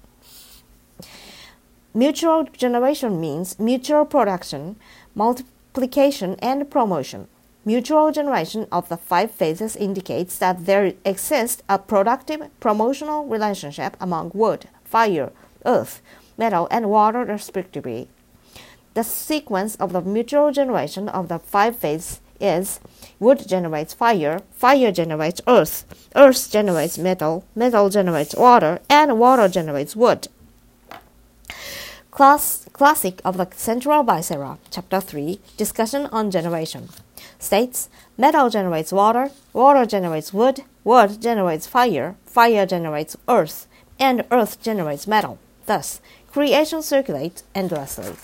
Mutual 1.92 2.44
generation 2.44 3.20
means 3.20 3.58
mutual 3.58 4.04
production, 4.04 4.76
multiplication, 5.14 6.36
and 6.40 6.70
promotion. 6.70 7.26
Mutual 7.64 8.10
generation 8.10 8.66
of 8.72 8.88
the 8.88 8.96
five 8.96 9.30
phases 9.30 9.76
indicates 9.76 10.38
that 10.38 10.64
there 10.64 10.94
exists 11.04 11.62
a 11.68 11.78
productive 11.78 12.48
promotional 12.58 13.26
relationship 13.26 13.98
among 14.00 14.30
wood, 14.32 14.66
fire, 14.82 15.30
earth, 15.66 16.00
metal, 16.38 16.66
and 16.70 16.88
water, 16.88 17.22
respectively. 17.22 18.08
The 18.94 19.04
sequence 19.04 19.76
of 19.76 19.92
the 19.92 20.00
mutual 20.00 20.52
generation 20.52 21.10
of 21.10 21.28
the 21.28 21.38
five 21.38 21.76
phases 21.76 22.20
is 22.40 22.80
wood 23.18 23.46
generates 23.46 23.92
fire, 23.92 24.40
fire 24.52 24.90
generates 24.90 25.42
earth, 25.46 25.84
earth 26.16 26.50
generates 26.50 26.96
metal, 26.96 27.44
metal 27.54 27.90
generates 27.90 28.34
water, 28.34 28.80
and 28.88 29.18
water 29.18 29.48
generates 29.48 29.94
wood. 29.94 30.28
Class, 32.10 32.66
classic 32.72 33.20
of 33.24 33.36
the 33.36 33.48
Central 33.54 34.02
Viscera, 34.02 34.58
Chapter 34.70 35.00
3, 35.00 35.38
Discussion 35.58 36.06
on 36.06 36.30
Generation, 36.30 36.88
states 37.40 37.88
metal 38.16 38.48
generates 38.50 38.92
water, 38.92 39.30
water 39.52 39.84
generates 39.84 40.32
wood, 40.32 40.60
wood 40.84 41.20
generates 41.20 41.66
fire, 41.66 42.14
fire 42.24 42.66
generates 42.66 43.16
earth, 43.26 43.66
and 43.98 44.24
earth 44.30 44.62
generates 44.62 45.06
metal. 45.08 45.38
Thus, 45.66 46.00
creation 46.30 46.82
circulates 46.82 47.42
endlessly. 47.54 48.14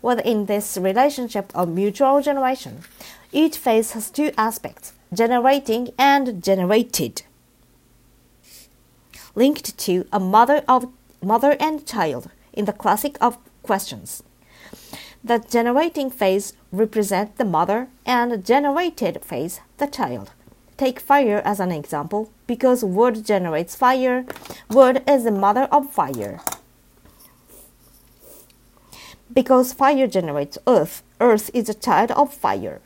Within 0.00 0.46
this 0.46 0.78
relationship 0.78 1.52
of 1.54 1.68
mutual 1.68 2.22
generation, 2.22 2.84
each 3.32 3.56
phase 3.58 3.92
has 3.92 4.10
two 4.10 4.32
aspects 4.38 4.94
generating 5.12 5.90
and 5.98 6.42
generated, 6.42 7.22
linked 9.34 9.76
to 9.76 10.06
a 10.12 10.20
mother, 10.20 10.64
of, 10.68 10.86
mother 11.22 11.56
and 11.60 11.86
child 11.86 12.30
in 12.52 12.64
the 12.64 12.72
classic 12.72 13.18
of 13.20 13.36
questions. 13.62 14.22
The 15.22 15.38
generating 15.38 16.10
phase 16.10 16.54
represents 16.72 17.36
the 17.36 17.44
mother 17.44 17.88
and 18.06 18.32
the 18.32 18.38
generated 18.38 19.22
phase 19.22 19.60
the 19.76 19.86
child. 19.86 20.30
Take 20.78 20.98
fire 20.98 21.42
as 21.44 21.60
an 21.60 21.70
example 21.70 22.30
because 22.46 22.82
wood 22.82 23.26
generates 23.26 23.76
fire. 23.76 24.24
Wood 24.70 25.02
is 25.06 25.24
the 25.24 25.30
mother 25.30 25.64
of 25.70 25.92
fire. 25.92 26.40
Because 29.32 29.74
fire 29.74 30.06
generates 30.06 30.58
earth, 30.66 31.02
earth 31.20 31.50
is 31.52 31.68
a 31.68 31.74
child 31.74 32.10
of 32.12 32.32
fire. 32.32 32.80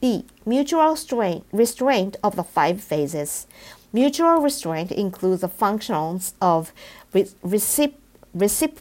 B. 0.00 0.24
Mutual 0.46 0.94
strain, 0.94 1.44
restraint 1.50 2.16
of 2.22 2.36
the 2.36 2.44
five 2.44 2.80
phases. 2.80 3.48
Mutual 3.92 4.40
restraint 4.40 4.92
includes 4.92 5.40
the 5.40 5.48
functions 5.48 6.34
of 6.40 6.72
recip, 7.12 7.94
recip, 8.36 8.76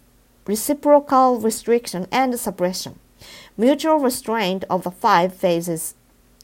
reciprocal 0.47 1.39
restriction 1.39 2.07
and 2.11 2.39
suppression. 2.39 2.99
Mutual 3.57 3.99
restraint 3.99 4.63
of 4.69 4.83
the 4.83 4.91
five 4.91 5.33
phases 5.33 5.95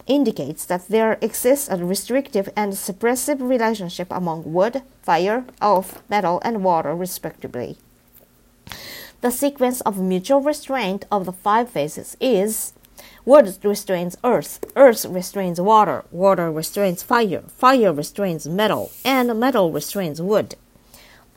indicates 0.07 0.65
that 0.65 0.87
there 0.89 1.17
exists 1.21 1.69
a 1.69 1.77
restrictive 1.77 2.49
and 2.55 2.73
suppressive 2.73 3.39
relationship 3.41 4.07
among 4.11 4.51
wood, 4.51 4.81
fire, 5.01 5.45
earth, 5.61 6.01
metal, 6.09 6.41
and 6.43 6.63
water, 6.63 6.93
respectively. 6.95 7.77
The 9.21 9.31
sequence 9.31 9.79
of 9.81 9.99
mutual 9.99 10.41
restraint 10.41 11.05
of 11.09 11.25
the 11.25 11.31
five 11.31 11.69
phases 11.69 12.17
is 12.19 12.73
Wood 13.25 13.57
restrains 13.63 14.17
earth, 14.23 14.59
earth 14.75 15.05
restrains 15.05 15.59
water, 15.59 16.03
water 16.11 16.51
restrains 16.51 17.03
fire, 17.03 17.43
fire 17.47 17.93
restrains 17.93 18.45
metal, 18.45 18.91
and 19.05 19.39
metal 19.39 19.71
restrains 19.71 20.21
wood. 20.21 20.55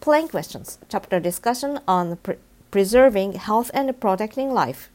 Plain 0.00 0.26
questions. 0.28 0.78
Chapter 0.88 1.20
discussion 1.20 1.78
on 1.87 2.16
pre 2.16 2.37
preserving 2.76 3.33
health 3.33 3.71
and 3.73 3.99
protecting 3.99 4.52
life 4.52 4.90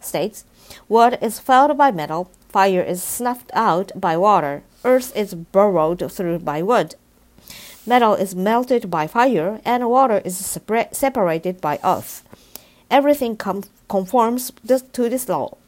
states 0.00 0.46
wood 0.88 1.18
is 1.20 1.38
felled 1.38 1.76
by 1.76 1.90
metal, 1.90 2.30
fire 2.48 2.80
is 2.80 3.02
snuffed 3.02 3.50
out 3.52 3.92
by 3.94 4.16
water, 4.16 4.62
earth 4.86 5.14
is 5.14 5.34
burrowed 5.34 6.10
through 6.10 6.38
by 6.38 6.62
wood. 6.62 6.94
Metal 7.86 8.14
is 8.14 8.34
melted 8.34 8.90
by 8.90 9.06
fire, 9.06 9.60
and 9.66 9.90
water 9.90 10.22
is 10.24 10.58
separated 10.92 11.60
by 11.60 11.78
earth. 11.84 12.24
Everything 12.90 13.36
com 13.36 13.64
conforms 13.86 14.50
to 14.94 15.10
this 15.10 15.28
law. 15.28 15.58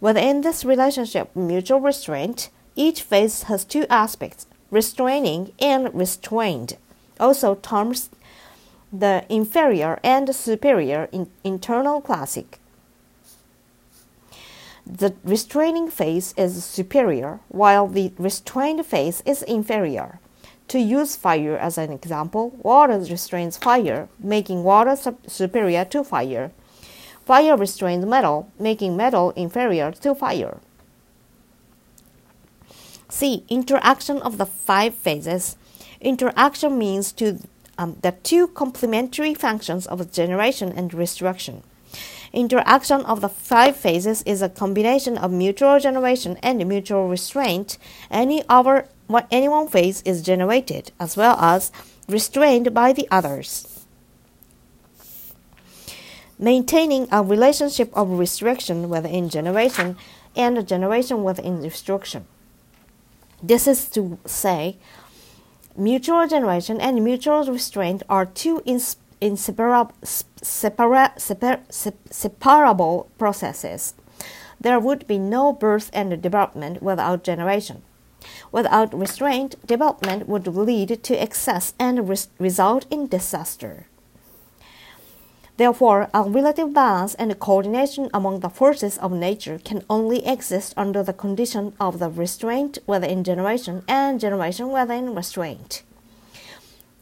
Within 0.00 0.40
this 0.40 0.64
relationship, 0.64 1.28
mutual 1.36 1.80
restraint, 1.80 2.48
each 2.74 3.02
phase 3.02 3.42
has 3.50 3.66
two 3.66 3.84
aspects 3.90 4.46
restraining 4.70 5.52
and 5.58 5.92
restrained. 5.92 6.78
Also, 7.20 7.54
terms 7.56 8.08
the 9.00 9.24
inferior 9.28 9.98
and 10.02 10.34
superior 10.34 11.08
in 11.12 11.28
internal 11.44 12.00
classic. 12.00 12.58
The 14.86 15.14
restraining 15.24 15.90
phase 15.90 16.32
is 16.36 16.64
superior, 16.64 17.40
while 17.48 17.88
the 17.88 18.12
restrained 18.18 18.86
phase 18.86 19.22
is 19.26 19.42
inferior. 19.42 20.20
To 20.68 20.78
use 20.78 21.16
fire 21.16 21.56
as 21.56 21.78
an 21.78 21.92
example, 21.92 22.50
water 22.62 22.98
restrains 22.98 23.56
fire, 23.56 24.08
making 24.18 24.62
water 24.62 24.96
superior 25.26 25.84
to 25.86 26.04
fire. 26.04 26.52
Fire 27.24 27.56
restrains 27.56 28.06
metal, 28.06 28.48
making 28.58 28.96
metal 28.96 29.30
inferior 29.30 29.90
to 29.90 30.14
fire. 30.14 30.58
C. 33.08 33.44
Interaction 33.48 34.18
of 34.22 34.38
the 34.38 34.46
five 34.46 34.94
phases. 34.94 35.56
Interaction 36.00 36.78
means 36.78 37.12
to 37.12 37.40
um, 37.78 37.96
the 38.02 38.12
two 38.12 38.48
complementary 38.48 39.34
functions 39.34 39.86
of 39.86 40.12
generation 40.12 40.72
and 40.72 40.90
destruction. 40.90 41.62
Interaction 42.32 43.00
of 43.02 43.20
the 43.20 43.28
five 43.28 43.76
phases 43.76 44.22
is 44.24 44.42
a 44.42 44.48
combination 44.48 45.16
of 45.16 45.30
mutual 45.32 45.78
generation 45.78 46.36
and 46.42 46.66
mutual 46.66 47.08
restraint. 47.08 47.78
Any 48.10 48.42
other, 48.48 48.88
any 49.30 49.48
one 49.48 49.68
phase 49.68 50.02
is 50.02 50.22
generated 50.22 50.92
as 51.00 51.16
well 51.16 51.36
as 51.38 51.72
restrained 52.08 52.74
by 52.74 52.92
the 52.92 53.08
others 53.10 53.76
maintaining 56.38 57.08
a 57.10 57.22
relationship 57.22 57.90
of 57.94 58.18
restriction 58.18 58.88
within 58.88 59.28
generation 59.28 59.96
and 60.34 60.66
generation 60.68 61.24
within 61.24 61.62
restriction. 61.62 62.26
This 63.42 63.66
is 63.66 63.88
to 63.90 64.18
say, 64.26 64.76
mutual 65.78 66.26
generation 66.26 66.80
and 66.80 67.04
mutual 67.04 67.44
restraint 67.44 68.02
are 68.08 68.26
two 68.26 68.62
inseparable, 69.20 69.92
separa, 70.02 71.10
processes. 73.18 73.94
There 74.60 74.80
would 74.80 75.06
be 75.06 75.18
no 75.18 75.52
birth 75.52 75.90
and 75.92 76.20
development 76.22 76.82
without 76.82 77.24
generation. 77.24 77.82
Without 78.50 78.92
restraint, 78.98 79.54
development 79.66 80.28
would 80.28 80.46
lead 80.46 81.02
to 81.04 81.22
excess 81.22 81.74
and 81.78 82.08
res 82.08 82.28
result 82.38 82.86
in 82.90 83.06
disaster. 83.06 83.86
Therefore, 85.56 86.10
a 86.12 86.22
relative 86.22 86.74
balance 86.74 87.14
and 87.14 87.38
coordination 87.38 88.10
among 88.12 88.40
the 88.40 88.50
forces 88.50 88.98
of 88.98 89.10
nature 89.12 89.58
can 89.58 89.84
only 89.88 90.26
exist 90.26 90.74
under 90.76 91.02
the 91.02 91.14
condition 91.14 91.72
of 91.80 91.98
the 91.98 92.10
restraint 92.10 92.78
within 92.86 93.24
generation 93.24 93.82
and 93.88 94.20
generation 94.20 94.70
within 94.70 95.14
restraint. 95.14 95.82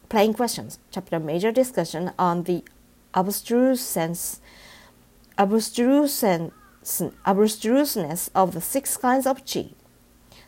Plain 0.07 0.33
questions. 0.33 0.79
Chapter 0.91 1.19
major 1.19 1.51
discussion 1.51 2.11
on 2.17 2.43
the 2.43 2.63
abstruseness, 3.13 4.39
abstruseness, 5.37 6.51
abstruseness 7.25 8.29
of 8.33 8.53
the 8.53 8.61
six 8.61 8.95
kinds 8.95 9.27
of 9.27 9.45
chi. 9.45 9.71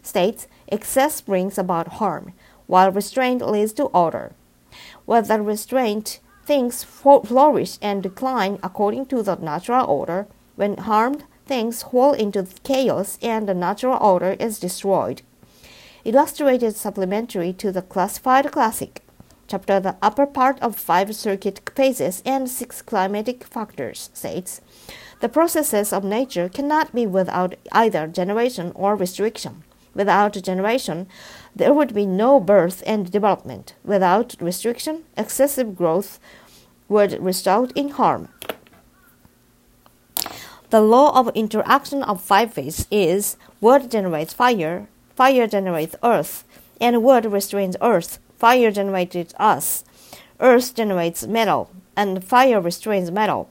States 0.01 0.47
excess 0.69 1.19
brings 1.19 1.57
about 1.57 1.99
harm, 1.99 2.31
while 2.67 2.89
restraint 2.91 3.45
leads 3.45 3.73
to 3.73 3.85
order. 3.85 4.31
Whether 5.05 5.41
restraint 5.41 6.19
things 6.47 6.81
flourish 6.81 7.77
and 7.81 8.01
decline 8.01 8.57
according 8.63 9.05
to 9.07 9.21
the 9.21 9.35
natural 9.35 9.85
order. 9.85 10.27
When 10.55 10.77
harmed, 10.77 11.25
things 11.45 11.83
fall 11.83 12.13
into 12.13 12.47
chaos 12.63 13.19
and 13.21 13.47
the 13.47 13.53
natural 13.53 13.97
order 14.01 14.37
is 14.39 14.57
destroyed. 14.57 15.21
Illustrated 16.05 16.75
supplementary 16.75 17.51
to 17.53 17.71
the 17.73 17.81
classified 17.81 18.49
classic. 18.53 19.01
Chapter 19.47 19.81
The 19.81 19.97
Upper 20.01 20.25
Part 20.25 20.57
of 20.61 20.77
Five 20.77 21.13
Circuit 21.15 21.69
Phases 21.75 22.23
and 22.25 22.49
Six 22.49 22.81
Climatic 22.81 23.43
Factors 23.43 24.09
states 24.13 24.61
The 25.19 25.29
processes 25.29 25.91
of 25.91 26.05
nature 26.05 26.47
cannot 26.47 26.95
be 26.95 27.05
without 27.05 27.55
either 27.73 28.07
generation 28.07 28.71
or 28.73 28.95
restriction. 28.95 29.63
Without 29.93 30.33
generation, 30.43 31.07
there 31.57 31.73
would 31.73 31.93
be 31.93 32.05
no 32.05 32.39
birth 32.39 32.83
and 32.85 33.11
development. 33.11 33.73
Without 33.83 34.35
restriction, 34.39 35.03
excessive 35.17 35.75
growth 35.75 36.19
would 36.87 37.21
result 37.21 37.71
in 37.75 37.89
harm. 37.89 38.29
The 40.69 40.81
law 40.81 41.17
of 41.17 41.29
interaction 41.33 42.03
of 42.03 42.21
five 42.21 42.53
phases 42.53 42.87
is 42.91 43.37
wood 43.61 43.89
generates 43.89 44.33
fire, 44.33 44.87
fire 45.15 45.47
generates 45.47 45.95
earth, 46.03 46.43
and 46.79 47.03
wood 47.03 47.25
restrains 47.25 47.77
earth, 47.81 48.19
fire 48.37 48.71
generates 48.71 49.33
us. 49.39 49.83
Earth 50.39 50.75
generates 50.75 51.25
metal, 51.25 51.71
and 51.95 52.23
fire 52.23 52.61
restrains 52.61 53.09
metal. 53.09 53.49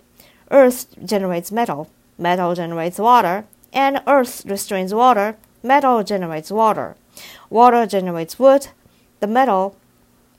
Earth 0.51 0.87
generates 1.05 1.51
metal, 1.51 1.91
metal 2.19 2.55
generates 2.55 2.99
water, 2.99 3.47
and 3.73 4.01
earth 4.07 4.45
restrains 4.47 4.95
water, 4.95 5.37
metal 5.63 6.05
generates 6.05 6.51
water. 6.51 6.97
Water 7.51 7.87
generates 7.87 8.39
wood, 8.39 8.69
the 9.21 9.27
metal 9.27 9.77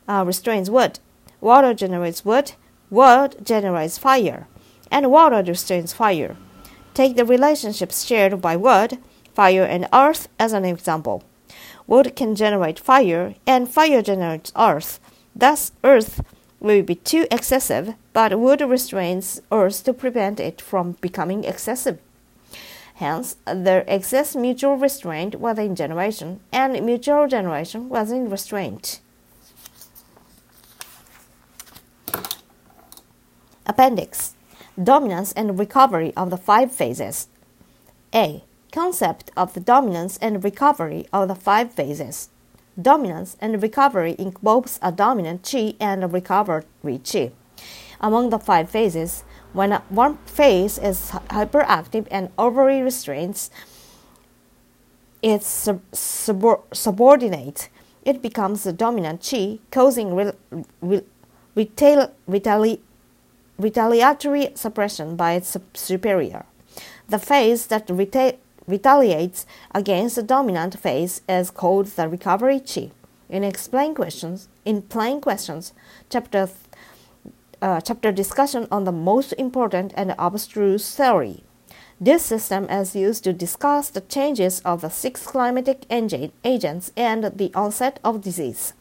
uh, 0.08 0.24
restrains 0.26 0.70
wood. 0.70 1.00
Water 1.42 1.74
generates 1.74 2.26
wood, 2.26 2.54
wood 2.90 3.36
generates 3.44 3.98
fire, 3.98 4.48
and 4.92 5.12
water 5.12 5.44
restrains 5.44 5.94
fire. 5.94 6.36
Take 6.94 7.16
the 7.16 7.26
relationships 7.26 8.06
shared 8.06 8.42
by 8.42 8.56
wood, 8.56 8.98
fire, 9.34 9.64
and 9.64 9.88
earth 9.94 10.28
as 10.40 10.54
an 10.54 10.66
example. 10.66 11.24
Wood 11.86 12.16
can 12.16 12.36
generate 12.36 12.80
fire, 12.80 13.36
and 13.46 13.70
fire 13.70 14.02
generates 14.02 14.52
earth. 14.58 15.00
Thus, 15.36 15.72
earth 15.84 16.22
will 16.60 16.82
be 16.82 16.96
too 16.96 17.28
excessive, 17.30 17.94
but 18.14 18.40
wood 18.40 18.62
restrains 18.62 19.42
earth 19.52 19.84
to 19.84 19.94
prevent 19.94 20.40
it 20.40 20.60
from 20.60 20.98
becoming 21.02 21.44
excessive. 21.44 22.00
Hence, 22.98 23.36
there 23.46 23.86
exists 23.88 24.36
mutual 24.36 24.76
restraint 24.76 25.40
within 25.40 25.76
generation, 25.76 26.40
and 26.52 26.84
mutual 26.84 27.28
generation 27.28 27.90
within 27.90 28.28
restraint. 28.28 29.02
Appendix 33.68 34.34
Dominance 34.82 35.32
and 35.34 35.60
recovery 35.60 36.12
of 36.18 36.32
the 36.32 36.38
five 36.38 36.72
phases. 36.72 37.28
A. 38.16 38.44
Concept 38.72 39.30
of 39.38 39.54
the 39.54 39.60
dominance 39.60 40.18
and 40.18 40.44
recovery 40.44 41.06
of 41.14 41.28
the 41.28 41.36
five 41.36 41.72
phases. 41.72 42.30
Dominance 42.82 43.38
and 43.40 43.62
recovery 43.62 44.16
involves 44.18 44.80
a 44.82 44.92
dominant 44.92 45.48
chi 45.48 45.76
and 45.80 46.04
a 46.04 46.08
recovery 46.08 47.00
chi. 47.04 47.32
Among 48.02 48.32
the 48.32 48.40
five 48.40 48.72
phases, 48.72 49.24
when 49.58 49.72
one 49.90 50.18
phase 50.28 50.78
is 50.78 51.10
hyperactive 51.32 52.06
and 52.12 52.30
overly 52.38 52.84
restrains 52.84 53.50
its 55.24 55.48
sub- 55.94 56.64
subordinate, 56.72 57.70
it 58.06 58.22
becomes 58.22 58.64
the 58.64 58.72
dominant 58.72 59.28
chi, 59.28 59.58
causing 59.72 60.14
re- 60.14 60.32
re- 60.80 61.04
retali- 61.56 62.80
retaliatory 63.58 64.52
suppression 64.54 65.16
by 65.16 65.34
its 65.34 65.58
superior. 65.74 66.46
The 67.10 67.18
phase 67.18 67.66
that 67.68 67.88
reta- 67.88 68.38
retaliates 68.68 69.48
against 69.74 70.18
the 70.18 70.24
dominant 70.24 70.80
phase 70.80 71.22
is 71.28 71.50
called 71.50 71.88
the 71.88 72.08
recovery 72.08 72.60
chi. 72.60 72.92
In 73.28 73.44
explain 73.44 73.96
questions, 73.96 74.50
in 74.66 74.84
plain 74.84 75.20
questions, 75.20 75.74
chapter 76.12 76.48
uh, 77.62 77.82
chapter 77.82 78.12
discussion 78.12 78.68
on 78.72 78.84
the 78.84 78.92
most 78.92 79.34
important 79.34 79.94
and 79.96 80.16
abstruse 80.18 80.96
theory. 80.96 81.44
This 82.00 82.24
system 82.24 82.70
is 82.70 82.96
used 82.96 83.24
to 83.24 83.34
discuss 83.34 83.90
the 83.90 84.02
changes 84.02 84.60
of 84.62 84.82
the 84.82 84.90
six 84.90 85.26
climatic 85.26 85.86
agents 85.90 86.92
and 86.96 87.24
the 87.24 87.52
onset 87.56 88.00
of 88.04 88.22
disease. 88.22 88.74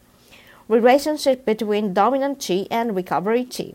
Relationship 0.67 1.45
between 1.45 1.93
dominant 1.93 2.45
chi 2.45 2.67
and 2.69 2.95
recovery 2.95 3.45
chi. 3.45 3.73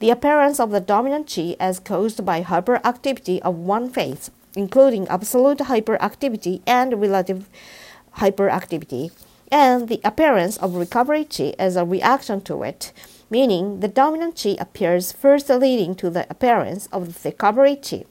The 0.00 0.10
appearance 0.10 0.58
of 0.58 0.70
the 0.70 0.80
dominant 0.80 1.32
chi 1.32 1.56
is 1.60 1.78
caused 1.78 2.24
by 2.24 2.42
hyperactivity 2.42 3.40
of 3.40 3.54
one 3.54 3.90
phase 3.90 4.30
including 4.56 5.08
absolute 5.08 5.58
hyperactivity 5.58 6.62
and 6.66 7.00
relative 7.00 7.48
hyperactivity, 8.18 9.10
and 9.50 9.88
the 9.88 10.00
appearance 10.04 10.56
of 10.58 10.76
recovery 10.76 11.24
chi 11.24 11.54
as 11.58 11.76
a 11.76 11.84
reaction 11.84 12.40
to 12.42 12.62
it, 12.62 12.92
meaning 13.34 13.80
the 13.80 13.94
dominant 14.02 14.34
chi 14.40 14.54
appears 14.60 15.10
first, 15.10 15.48
leading 15.50 15.92
to 15.96 16.08
the 16.08 16.24
appearance 16.34 16.86
of 16.92 17.02
the 17.06 17.30
recovery 17.30 17.76
chi. 17.86 18.04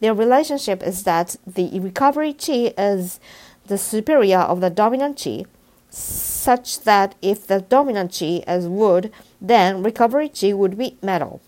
Their 0.00 0.14
relationship 0.14 0.82
is 0.82 1.02
that 1.02 1.36
the 1.46 1.68
recovery 1.88 2.32
chi 2.32 2.72
is 2.78 3.20
the 3.66 3.76
superior 3.76 4.42
of 4.52 4.62
the 4.62 4.70
dominant 4.70 5.16
chi, 5.22 5.44
such 5.90 6.80
that 6.90 7.14
if 7.20 7.46
the 7.46 7.60
dominant 7.60 8.16
chi 8.18 8.32
is 8.56 8.66
wood, 8.66 9.12
then 9.38 9.82
recovery 9.82 10.30
chi 10.30 10.54
would 10.54 10.78
be 10.78 10.96
metal. 11.02 11.42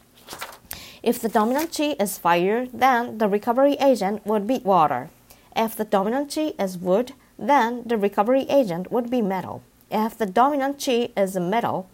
If 1.02 1.18
the 1.18 1.33
dominant 1.38 1.70
chi 1.76 1.96
is 1.98 2.18
fire, 2.18 2.66
then 2.85 3.16
the 3.16 3.29
recovery 3.29 3.76
agent 3.90 4.26
would 4.26 4.46
be 4.46 4.59
water. 4.72 5.09
If 5.64 5.74
the 5.74 5.88
dominant 5.96 6.35
chi 6.35 6.52
is 6.64 6.76
wood, 6.76 7.12
then 7.38 7.83
the 7.87 7.96
recovery 7.96 8.44
agent 8.50 8.92
would 8.92 9.09
be 9.11 9.22
metal. 9.22 9.62
If 9.90 10.18
the 10.18 10.26
dominant 10.26 10.85
chi 10.85 11.11
is 11.16 11.37
metal, 11.37 11.88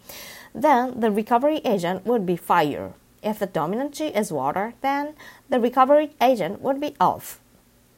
then 0.55 1.01
the 1.01 1.11
recovery 1.11 1.61
agent 1.65 2.05
would 2.05 2.27
be 2.27 2.37
fire. 2.37 2.93
If 3.23 3.39
the 3.39 3.47
dominant 3.47 3.97
chi 3.97 4.07
is 4.07 4.33
water, 4.33 4.75
then 4.81 5.15
the 5.49 5.61
recovery 5.61 6.11
agent 6.21 6.61
would 6.61 6.81
be 6.81 6.97
earth. 7.01 7.41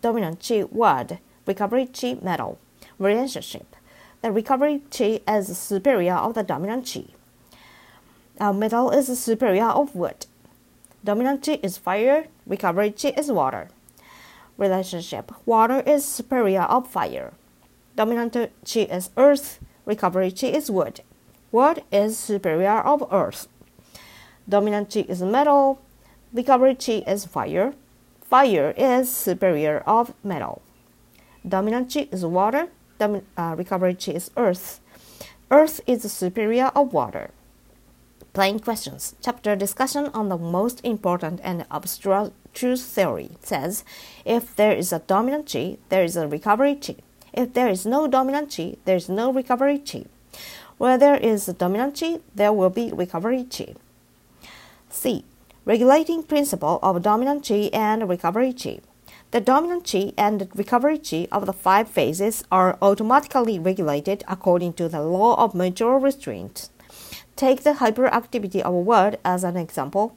Dominant 0.02 0.44
chi 0.46 0.64
wood, 0.64 1.18
recovery 1.46 1.86
chi 1.86 2.16
metal. 2.20 2.58
Relationship. 2.98 3.74
The 4.20 4.30
recovery 4.30 4.82
chi 4.90 5.20
is 5.26 5.56
superior 5.58 6.14
of 6.14 6.34
the 6.34 6.42
dominant 6.42 6.90
chi. 6.92 7.06
Our 8.38 8.52
metal 8.52 8.90
is 8.90 9.18
superior 9.18 9.66
of 9.66 9.94
wood. 9.94 10.26
Dominant 11.04 11.44
chi 11.44 11.58
is 11.62 11.78
fire, 11.78 12.26
recovery 12.46 12.90
chi 12.90 13.10
is 13.16 13.30
water. 13.30 13.68
Relationship 14.56 15.32
Water 15.44 15.80
is 15.80 16.04
superior 16.04 16.62
of 16.62 16.86
fire. 16.86 17.32
Dominant 17.96 18.34
chi 18.34 18.80
is 18.80 19.10
earth, 19.16 19.58
recovery 19.84 20.30
chi 20.30 20.48
is 20.48 20.70
wood. 20.70 21.00
Wood 21.54 21.84
is 21.92 22.18
superior 22.18 22.80
of 22.80 23.06
earth. 23.12 23.46
Dominant 24.48 24.92
chi 24.92 25.06
is 25.08 25.22
metal, 25.22 25.80
recovery 26.32 26.74
chi 26.74 27.04
is 27.06 27.26
fire. 27.26 27.74
Fire 28.22 28.74
is 28.76 29.08
superior 29.08 29.78
of 29.86 30.14
metal. 30.24 30.62
Dominant 31.46 31.94
chi 31.94 32.08
is 32.10 32.26
water, 32.26 32.70
domin- 32.98 33.22
uh, 33.36 33.54
recovery 33.56 33.94
chi 33.94 34.10
is 34.10 34.32
earth. 34.36 34.80
Earth 35.48 35.80
is 35.86 36.10
superior 36.12 36.72
of 36.74 36.92
water. 36.92 37.30
Plain 38.32 38.58
questions. 38.58 39.14
Chapter 39.22 39.54
discussion 39.54 40.06
on 40.12 40.30
the 40.30 40.36
most 40.36 40.80
important 40.84 41.40
and 41.44 41.66
abstruse 41.70 42.84
theory 42.84 43.30
says 43.44 43.84
if 44.24 44.56
there 44.56 44.72
is 44.72 44.92
a 44.92 45.04
dominant 45.06 45.52
chi, 45.52 45.76
there 45.88 46.02
is 46.02 46.16
a 46.16 46.26
recovery 46.26 46.74
chi. 46.74 46.96
If 47.32 47.52
there 47.52 47.68
is 47.68 47.86
no 47.86 48.08
dominant 48.08 48.52
chi, 48.56 48.74
there 48.86 48.96
is 48.96 49.08
no 49.08 49.32
recovery 49.32 49.78
chi. 49.78 50.06
Where 50.78 50.98
there 50.98 51.16
is 51.16 51.48
a 51.48 51.52
dominant 51.52 51.98
chi, 51.98 52.20
there 52.34 52.52
will 52.52 52.70
be 52.70 52.92
recovery 52.92 53.44
chi. 53.44 53.74
C. 54.88 55.24
Regulating 55.64 56.22
principle 56.22 56.78
of 56.82 57.02
dominant 57.02 57.46
chi 57.46 57.70
and 57.72 58.08
recovery 58.08 58.52
chi. 58.52 58.80
The 59.30 59.40
dominant 59.40 59.90
chi 59.90 60.12
and 60.16 60.48
recovery 60.54 60.98
chi 60.98 61.26
of 61.32 61.46
the 61.46 61.52
five 61.52 61.88
phases 61.88 62.44
are 62.52 62.78
automatically 62.80 63.58
regulated 63.58 64.22
according 64.28 64.74
to 64.74 64.88
the 64.88 65.02
law 65.02 65.34
of 65.42 65.54
mutual 65.54 65.98
restraint. 65.98 66.68
Take 67.36 67.64
the 67.64 67.74
hyperactivity 67.74 68.60
of 68.60 68.74
wood 68.74 69.18
as 69.24 69.42
an 69.42 69.56
example. 69.56 70.16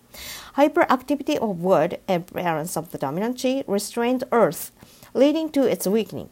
Hyperactivity 0.55 1.37
of 1.37 1.61
wood, 1.61 1.99
appearance 2.07 2.77
of 2.77 2.91
the 2.91 2.99
dominant 2.99 3.41
chi, 3.41 3.63
restrained 3.65 4.23
earth, 4.31 4.71
leading 5.13 5.49
to 5.49 5.63
its 5.63 5.87
weakening. 5.87 6.29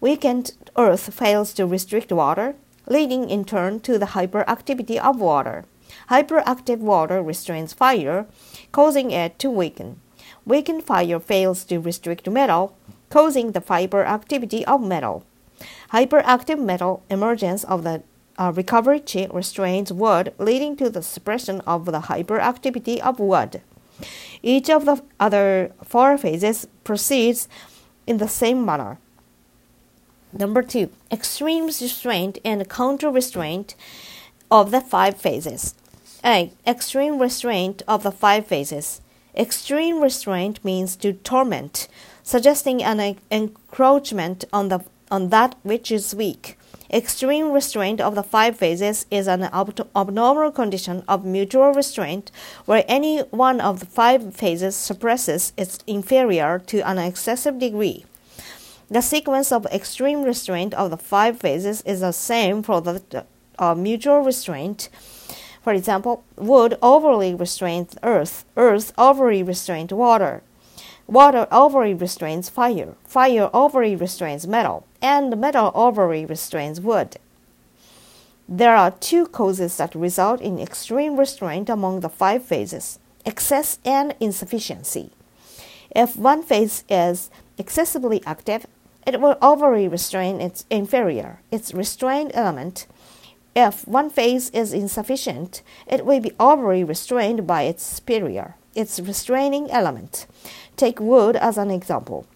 Weakened 0.00 0.52
earth 0.76 1.14
fails 1.14 1.54
to 1.54 1.66
restrict 1.66 2.12
water, 2.12 2.56
leading 2.86 3.30
in 3.30 3.44
turn 3.44 3.80
to 3.80 3.98
the 3.98 4.06
hyperactivity 4.06 4.98
of 4.98 5.20
water. 5.20 5.64
Hyperactive 6.10 6.78
water 6.78 7.22
restrains 7.22 7.72
fire, 7.72 8.26
causing 8.72 9.10
it 9.10 9.38
to 9.38 9.50
weaken. 9.50 10.00
Weakened 10.44 10.84
fire 10.84 11.20
fails 11.20 11.64
to 11.64 11.78
restrict 11.78 12.28
metal, 12.28 12.76
causing 13.10 13.52
the 13.52 13.60
hyperactivity 13.60 14.64
of 14.64 14.82
metal. 14.82 15.24
Hyperactive 15.92 16.58
metal 16.58 17.02
emergence 17.08 17.64
of 17.64 17.84
the 17.84 18.02
uh, 18.38 18.52
recovery 18.54 19.00
chi 19.00 19.28
restrains 19.32 19.92
wood, 19.92 20.32
leading 20.38 20.76
to 20.76 20.90
the 20.90 21.02
suppression 21.02 21.60
of 21.60 21.84
the 21.84 22.00
hyperactivity 22.00 22.98
of 22.98 23.20
wood. 23.20 23.60
Each 24.42 24.68
of 24.70 24.86
the 24.86 25.02
other 25.20 25.72
four 25.84 26.18
phases 26.18 26.66
proceeds 26.82 27.46
in 28.06 28.18
the 28.18 28.28
same 28.28 28.64
manner. 28.64 28.98
Number 30.32 30.62
two, 30.62 30.90
extreme 31.10 31.66
restraint 31.66 32.38
and 32.44 32.68
counter 32.68 33.10
restraint 33.10 33.74
of 34.50 34.70
the 34.70 34.80
five 34.80 35.16
phases. 35.16 35.74
A. 36.24 36.52
Extreme 36.66 37.18
restraint 37.18 37.82
of 37.86 38.02
the 38.02 38.12
five 38.12 38.46
phases. 38.46 39.00
Extreme 39.36 40.00
restraint 40.00 40.64
means 40.64 40.96
to 40.96 41.12
torment, 41.12 41.88
suggesting 42.22 42.82
an 42.82 43.16
encroachment 43.30 44.44
on 44.52 44.68
the 44.68 44.84
on 45.10 45.28
that 45.28 45.54
which 45.62 45.90
is 45.90 46.14
weak. 46.14 46.58
Extreme 46.90 47.52
restraint 47.52 48.00
of 48.00 48.14
the 48.14 48.22
five 48.22 48.56
phases 48.56 49.04
is 49.10 49.26
an 49.26 49.42
ab- 49.44 49.88
abnormal 49.96 50.52
condition 50.52 51.02
of 51.08 51.24
mutual 51.24 51.72
restraint 51.72 52.30
where 52.66 52.84
any 52.88 53.20
one 53.30 53.60
of 53.60 53.80
the 53.80 53.86
five 53.86 54.34
phases 54.34 54.76
suppresses 54.76 55.52
its 55.56 55.78
inferior 55.86 56.58
to 56.58 56.80
an 56.88 56.98
excessive 56.98 57.58
degree. 57.58 58.04
The 58.90 59.00
sequence 59.00 59.52
of 59.52 59.66
extreme 59.66 60.22
restraint 60.22 60.74
of 60.74 60.90
the 60.90 60.96
five 60.96 61.38
phases 61.38 61.82
is 61.82 62.00
the 62.00 62.12
same 62.12 62.62
for 62.62 62.80
the 62.80 63.24
uh, 63.58 63.74
mutual 63.74 64.20
restraint. 64.20 64.88
For 65.62 65.72
example, 65.72 66.24
wood 66.36 66.76
overly 66.82 67.34
restrains 67.34 67.94
earth, 68.02 68.44
earth 68.56 68.92
overly 68.98 69.42
restrains 69.42 69.92
water. 69.92 70.42
Water 71.06 71.46
overly 71.50 71.94
restrains 71.94 72.48
fire, 72.48 72.94
fire 73.04 73.50
overly 73.52 73.96
restrains 73.96 74.46
metal, 74.46 74.86
and 75.00 75.36
metal 75.40 75.72
overly 75.74 76.24
restrains 76.24 76.80
wood. 76.80 77.16
There 78.48 78.76
are 78.76 78.90
two 78.90 79.26
causes 79.26 79.76
that 79.76 79.94
result 79.94 80.40
in 80.40 80.58
extreme 80.58 81.16
restraint 81.18 81.70
among 81.70 82.00
the 82.00 82.08
five 82.08 82.44
phases 82.44 82.98
excess 83.24 83.78
and 83.84 84.14
insufficiency. 84.18 85.10
If 85.94 86.16
one 86.16 86.42
phase 86.42 86.84
is 86.88 87.30
excessively 87.58 88.22
active, 88.26 88.66
it 89.06 89.20
will 89.20 89.36
overly 89.42 89.88
restrain 89.88 90.40
its 90.40 90.64
inferior, 90.70 91.40
its 91.50 91.74
restrained 91.74 92.30
element. 92.34 92.86
If 93.54 93.86
one 93.86 94.10
phase 94.10 94.48
is 94.50 94.72
insufficient, 94.72 95.62
it 95.86 96.06
will 96.06 96.20
be 96.20 96.32
overly 96.40 96.84
restrained 96.84 97.46
by 97.46 97.62
its 97.62 97.82
superior, 97.82 98.54
its 98.74 99.00
restraining 99.00 99.70
element. 99.70 100.26
Take 100.76 101.00
wood 101.00 101.36
as 101.36 101.58
an 101.58 101.70
example. 101.70 102.26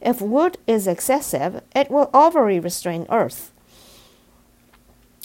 If 0.00 0.20
wood 0.20 0.58
is 0.66 0.86
excessive, 0.86 1.62
it 1.74 1.90
will 1.90 2.10
overly 2.12 2.58
restrain 2.58 3.06
earth. 3.10 3.52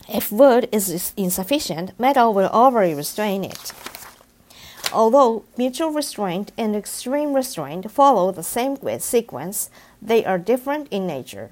If 0.07 0.31
wood 0.31 0.69
is 0.71 1.13
insufficient, 1.17 1.99
metal 1.99 2.33
will 2.33 2.49
overly 2.53 2.93
restrain 2.93 3.43
it. 3.43 3.73
Although 4.91 5.43
mutual 5.55 5.91
restraint 5.91 6.51
and 6.57 6.75
extreme 6.75 7.33
restraint 7.33 7.91
follow 7.91 8.31
the 8.31 8.43
same 8.43 8.75
sequence, 8.99 9.69
they 10.01 10.25
are 10.25 10.39
different 10.39 10.87
in 10.89 11.05
nature. 11.05 11.51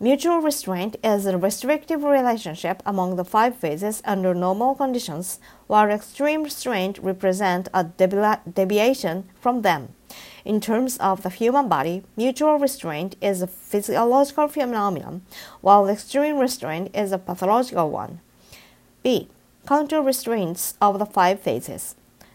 Mutual 0.00 0.38
restraint 0.38 0.96
is 1.04 1.26
a 1.26 1.38
restrictive 1.38 2.02
relationship 2.02 2.82
among 2.84 3.16
the 3.16 3.24
five 3.24 3.54
phases 3.54 4.02
under 4.04 4.34
normal 4.34 4.74
conditions, 4.74 5.38
while 5.66 5.88
extreme 5.88 6.42
restraint 6.42 6.98
represents 6.98 7.68
a 7.72 7.84
deviation 7.84 9.24
from 9.40 9.62
them. 9.62 9.94
In 10.44 10.60
terms 10.60 10.96
of 10.98 11.22
the 11.22 11.30
human 11.30 11.68
body, 11.68 12.02
mutual 12.16 12.58
restraint 12.58 13.14
is 13.20 13.40
a 13.40 13.46
physiological 13.46 14.48
phenomenon, 14.48 15.22
while 15.60 15.88
extreme 15.88 16.38
restraint 16.38 16.90
is 16.94 17.12
a 17.12 17.18
pathological 17.18 17.90
one. 17.90 18.20
B. 19.02 19.28
Counter 19.66 20.02
restraints 20.02 20.76
of 20.80 20.98
the 20.98 21.06
five 21.06 21.40
phases. 21.40 21.94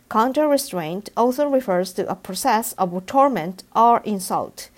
Counter 0.09 0.47
restraint 0.47 1.11
also 1.15 1.47
refers 1.47 1.93
to 1.93 2.09
a 2.09 2.15
process 2.15 2.73
of 2.79 3.05
torment 3.05 3.63
or 3.75 4.01
insult. 4.03 4.69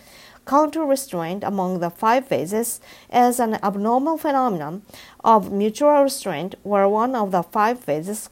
Counter 0.46 0.84
restraint 0.84 1.41
among 1.41 1.80
the 1.80 1.89
five 1.89 2.28
phases 2.28 2.82
is 3.13 3.39
an 3.39 3.58
abnormal 3.63 4.17
phenomenon 4.17 4.82
of 5.24 5.50
mutual 5.50 6.04
restraint 6.04 6.56
where 6.63 6.89
one 6.89 7.15
of 7.15 7.32
the 7.32 7.44
five 7.44 7.80
phases 7.80 8.30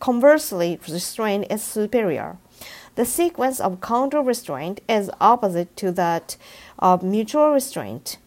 conversely 0.00 0.78
restraint 0.86 1.46
is 1.50 1.62
superior. 1.62 2.36
The 2.96 3.06
sequence 3.06 3.58
of 3.58 3.80
counter 3.80 4.20
restraint 4.20 4.82
is 4.86 5.10
opposite 5.22 5.74
to 5.78 5.92
that 5.92 6.36
of 6.78 7.02
mutual 7.02 7.52
restraint. 7.52 8.18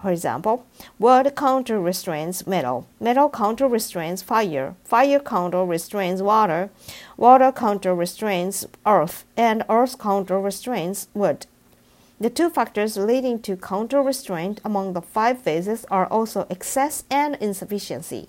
For 0.00 0.12
example, 0.12 0.64
wood 0.98 1.34
counter 1.34 1.80
restrains 1.80 2.46
metal, 2.46 2.86
metal 3.00 3.28
counter 3.28 3.66
restrains 3.66 4.22
fire, 4.22 4.76
fire 4.84 5.18
counter 5.18 5.64
restrains 5.64 6.22
water, 6.22 6.70
water 7.16 7.50
counter 7.50 7.94
restrains 7.94 8.64
earth, 8.86 9.24
and 9.36 9.64
earth 9.68 9.98
counter 9.98 10.40
restrains 10.40 11.08
wood. 11.14 11.46
The 12.20 12.30
two 12.30 12.48
factors 12.50 12.96
leading 12.96 13.40
to 13.42 13.56
counter 13.56 14.00
restraint 14.00 14.60
among 14.64 14.92
the 14.92 15.02
five 15.02 15.40
phases 15.40 15.84
are 15.90 16.06
also 16.06 16.46
excess 16.48 17.04
and 17.10 17.36
insufficiency. 17.40 18.28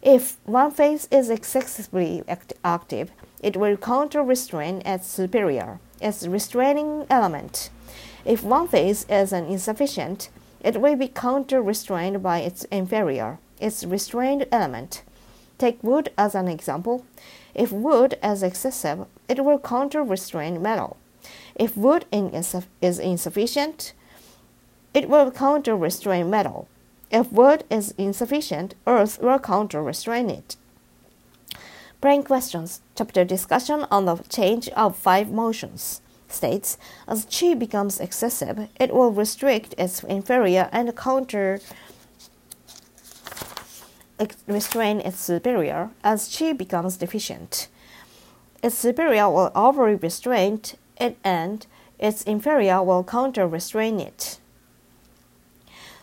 If 0.00 0.36
one 0.44 0.70
phase 0.70 1.08
is 1.10 1.28
excessively 1.28 2.22
active, 2.64 3.10
it 3.42 3.56
will 3.56 3.76
counter 3.76 4.22
restrain 4.22 4.82
its 4.86 5.06
superior, 5.06 5.80
its 6.00 6.26
restraining 6.26 7.06
element. 7.10 7.70
If 8.24 8.42
one 8.42 8.68
phase 8.68 9.06
is 9.08 9.32
an 9.32 9.46
insufficient, 9.46 10.28
it 10.68 10.82
will 10.82 10.96
be 10.96 11.08
counter 11.08 11.62
restrained 11.62 12.22
by 12.22 12.40
its 12.40 12.64
inferior, 12.64 13.38
its 13.58 13.84
restrained 13.84 14.44
element. 14.52 15.02
Take 15.56 15.82
wood 15.82 16.10
as 16.18 16.34
an 16.34 16.46
example. 16.46 17.06
If 17.54 17.72
wood 17.72 18.18
is 18.22 18.42
excessive, 18.42 19.06
it 19.30 19.42
will 19.42 19.58
counter 19.58 20.02
restrain 20.04 20.60
metal. 20.60 20.98
If 21.54 21.74
wood 21.74 22.04
is 22.12 22.98
insufficient, 22.98 23.94
it 24.92 25.08
will 25.08 25.30
counter 25.30 25.74
restrain 25.74 26.28
metal. 26.28 26.68
If 27.10 27.32
wood 27.32 27.64
is 27.70 27.94
insufficient, 27.96 28.74
earth 28.86 29.18
will 29.22 29.38
counter 29.38 29.82
restrain 29.82 30.28
it. 30.28 30.56
Plain 32.02 32.24
questions. 32.24 32.82
Chapter 32.94 33.24
discussion 33.24 33.86
on 33.90 34.04
the 34.04 34.16
change 34.28 34.68
of 34.76 34.96
five 34.96 35.30
motions 35.30 36.02
states 36.28 36.78
as 37.06 37.26
chi 37.26 37.54
becomes 37.54 38.00
excessive, 38.00 38.68
it 38.78 38.94
will 38.94 39.12
restrict 39.12 39.74
its 39.78 40.02
inferior 40.04 40.68
and 40.72 40.94
counter 40.96 41.60
restrain 44.46 45.00
its 45.00 45.20
superior 45.20 45.90
as 46.02 46.34
chi 46.36 46.52
becomes 46.52 46.96
deficient. 46.96 47.68
Its 48.62 48.76
superior 48.76 49.30
will 49.30 49.52
overly 49.54 49.94
restrain 49.94 50.60
it 51.00 51.16
and 51.22 51.66
its 51.98 52.22
inferior 52.24 52.82
will 52.82 53.04
counter 53.04 53.46
restrain 53.46 54.00
it. 54.00 54.38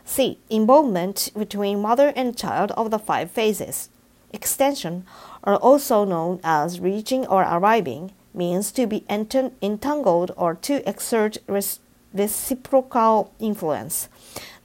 C. 0.06 0.40
Involvement 0.50 1.32
between 1.38 1.82
mother 1.82 2.14
and 2.16 2.38
child 2.38 2.72
of 2.72 2.92
the 2.92 3.00
five 3.00 3.32
phases. 3.32 3.90
Extension, 4.32 5.06
or 5.44 5.56
also 5.56 6.06
known 6.06 6.40
as 6.44 6.80
reaching 6.80 7.26
or 7.28 7.42
arriving, 7.42 8.12
means 8.36 8.72
to 8.74 8.86
be 8.88 9.06
entangled 9.10 10.32
or 10.36 10.56
to 10.56 10.88
exert 10.88 11.38
reciprocal 12.14 13.34
influence. 13.40 14.10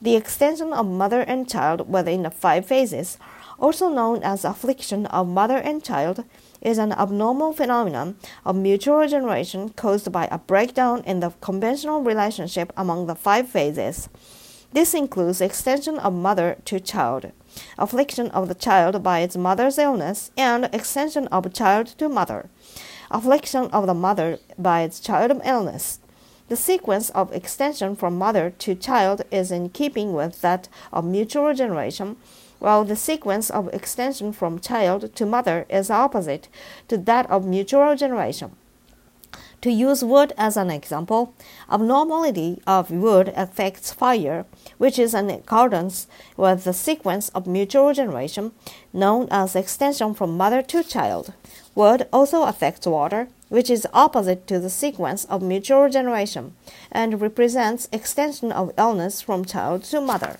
The 0.01 0.15
extension 0.15 0.73
of 0.73 0.85
mother 0.87 1.21
and 1.21 1.49
child 1.49 1.91
within 1.91 2.23
the 2.23 2.31
five 2.31 2.65
phases, 2.65 3.17
also 3.59 3.89
known 3.89 4.23
as 4.23 4.43
affliction 4.43 5.05
of 5.07 5.27
mother 5.27 5.57
and 5.57 5.83
child, 5.83 6.23
is 6.61 6.77
an 6.77 6.91
abnormal 6.93 7.53
phenomenon 7.53 8.15
of 8.45 8.55
mutual 8.55 9.07
generation 9.07 9.69
caused 9.69 10.11
by 10.11 10.27
a 10.31 10.37
breakdown 10.37 11.03
in 11.05 11.19
the 11.19 11.31
conventional 11.41 12.01
relationship 12.01 12.71
among 12.77 13.07
the 13.07 13.15
five 13.15 13.47
phases. 13.49 14.09
This 14.73 14.93
includes 14.93 15.41
extension 15.41 15.99
of 15.99 16.13
mother 16.13 16.57
to 16.65 16.79
child, 16.79 17.31
affliction 17.77 18.31
of 18.31 18.47
the 18.47 18.55
child 18.55 19.03
by 19.03 19.19
its 19.19 19.35
mother's 19.35 19.77
illness, 19.77 20.31
and 20.37 20.69
extension 20.71 21.27
of 21.27 21.51
child 21.53 21.87
to 21.97 22.07
mother 22.07 22.49
affliction 23.11 23.65
of 23.65 23.85
the 23.87 23.93
mother 23.93 24.39
by 24.57 24.81
its 24.81 24.99
child 24.99 25.41
illness. 25.45 25.99
The 26.47 26.55
sequence 26.55 27.09
of 27.11 27.31
extension 27.31 27.95
from 27.95 28.17
mother 28.17 28.49
to 28.59 28.75
child 28.75 29.21
is 29.31 29.51
in 29.51 29.69
keeping 29.69 30.13
with 30.13 30.41
that 30.41 30.67
of 30.91 31.05
mutual 31.05 31.53
generation, 31.53 32.17
while 32.59 32.83
the 32.83 32.95
sequence 32.95 33.49
of 33.49 33.73
extension 33.73 34.33
from 34.33 34.59
child 34.59 35.15
to 35.15 35.25
mother 35.25 35.65
is 35.69 35.89
opposite 35.89 36.47
to 36.87 36.97
that 36.97 37.29
of 37.29 37.45
mutual 37.45 37.95
generation. 37.95 38.51
To 39.61 39.71
use 39.71 40.03
wood 40.03 40.33
as 40.37 40.57
an 40.57 40.71
example, 40.71 41.35
abnormality 41.69 42.61
of 42.65 42.89
wood 42.89 43.31
affects 43.35 43.93
fire, 43.93 44.45
which 44.79 44.97
is 44.97 45.13
in 45.13 45.29
accordance 45.29 46.07
with 46.35 46.63
the 46.63 46.73
sequence 46.73 47.29
of 47.29 47.45
mutual 47.45 47.93
generation 47.93 48.53
known 48.91 49.27
as 49.29 49.55
extension 49.55 50.15
from 50.15 50.35
mother 50.35 50.63
to 50.63 50.83
child. 50.83 51.33
Wood 51.73 52.07
also 52.11 52.43
affects 52.43 52.85
water, 52.85 53.29
which 53.49 53.69
is 53.69 53.87
opposite 53.93 54.47
to 54.47 54.59
the 54.59 54.69
sequence 54.69 55.25
of 55.25 55.41
mutual 55.41 55.89
generation 55.89 56.53
and 56.91 57.21
represents 57.21 57.87
extension 57.91 58.51
of 58.51 58.73
illness 58.77 59.21
from 59.21 59.45
child 59.45 59.83
to 59.85 60.01
mother. 60.01 60.37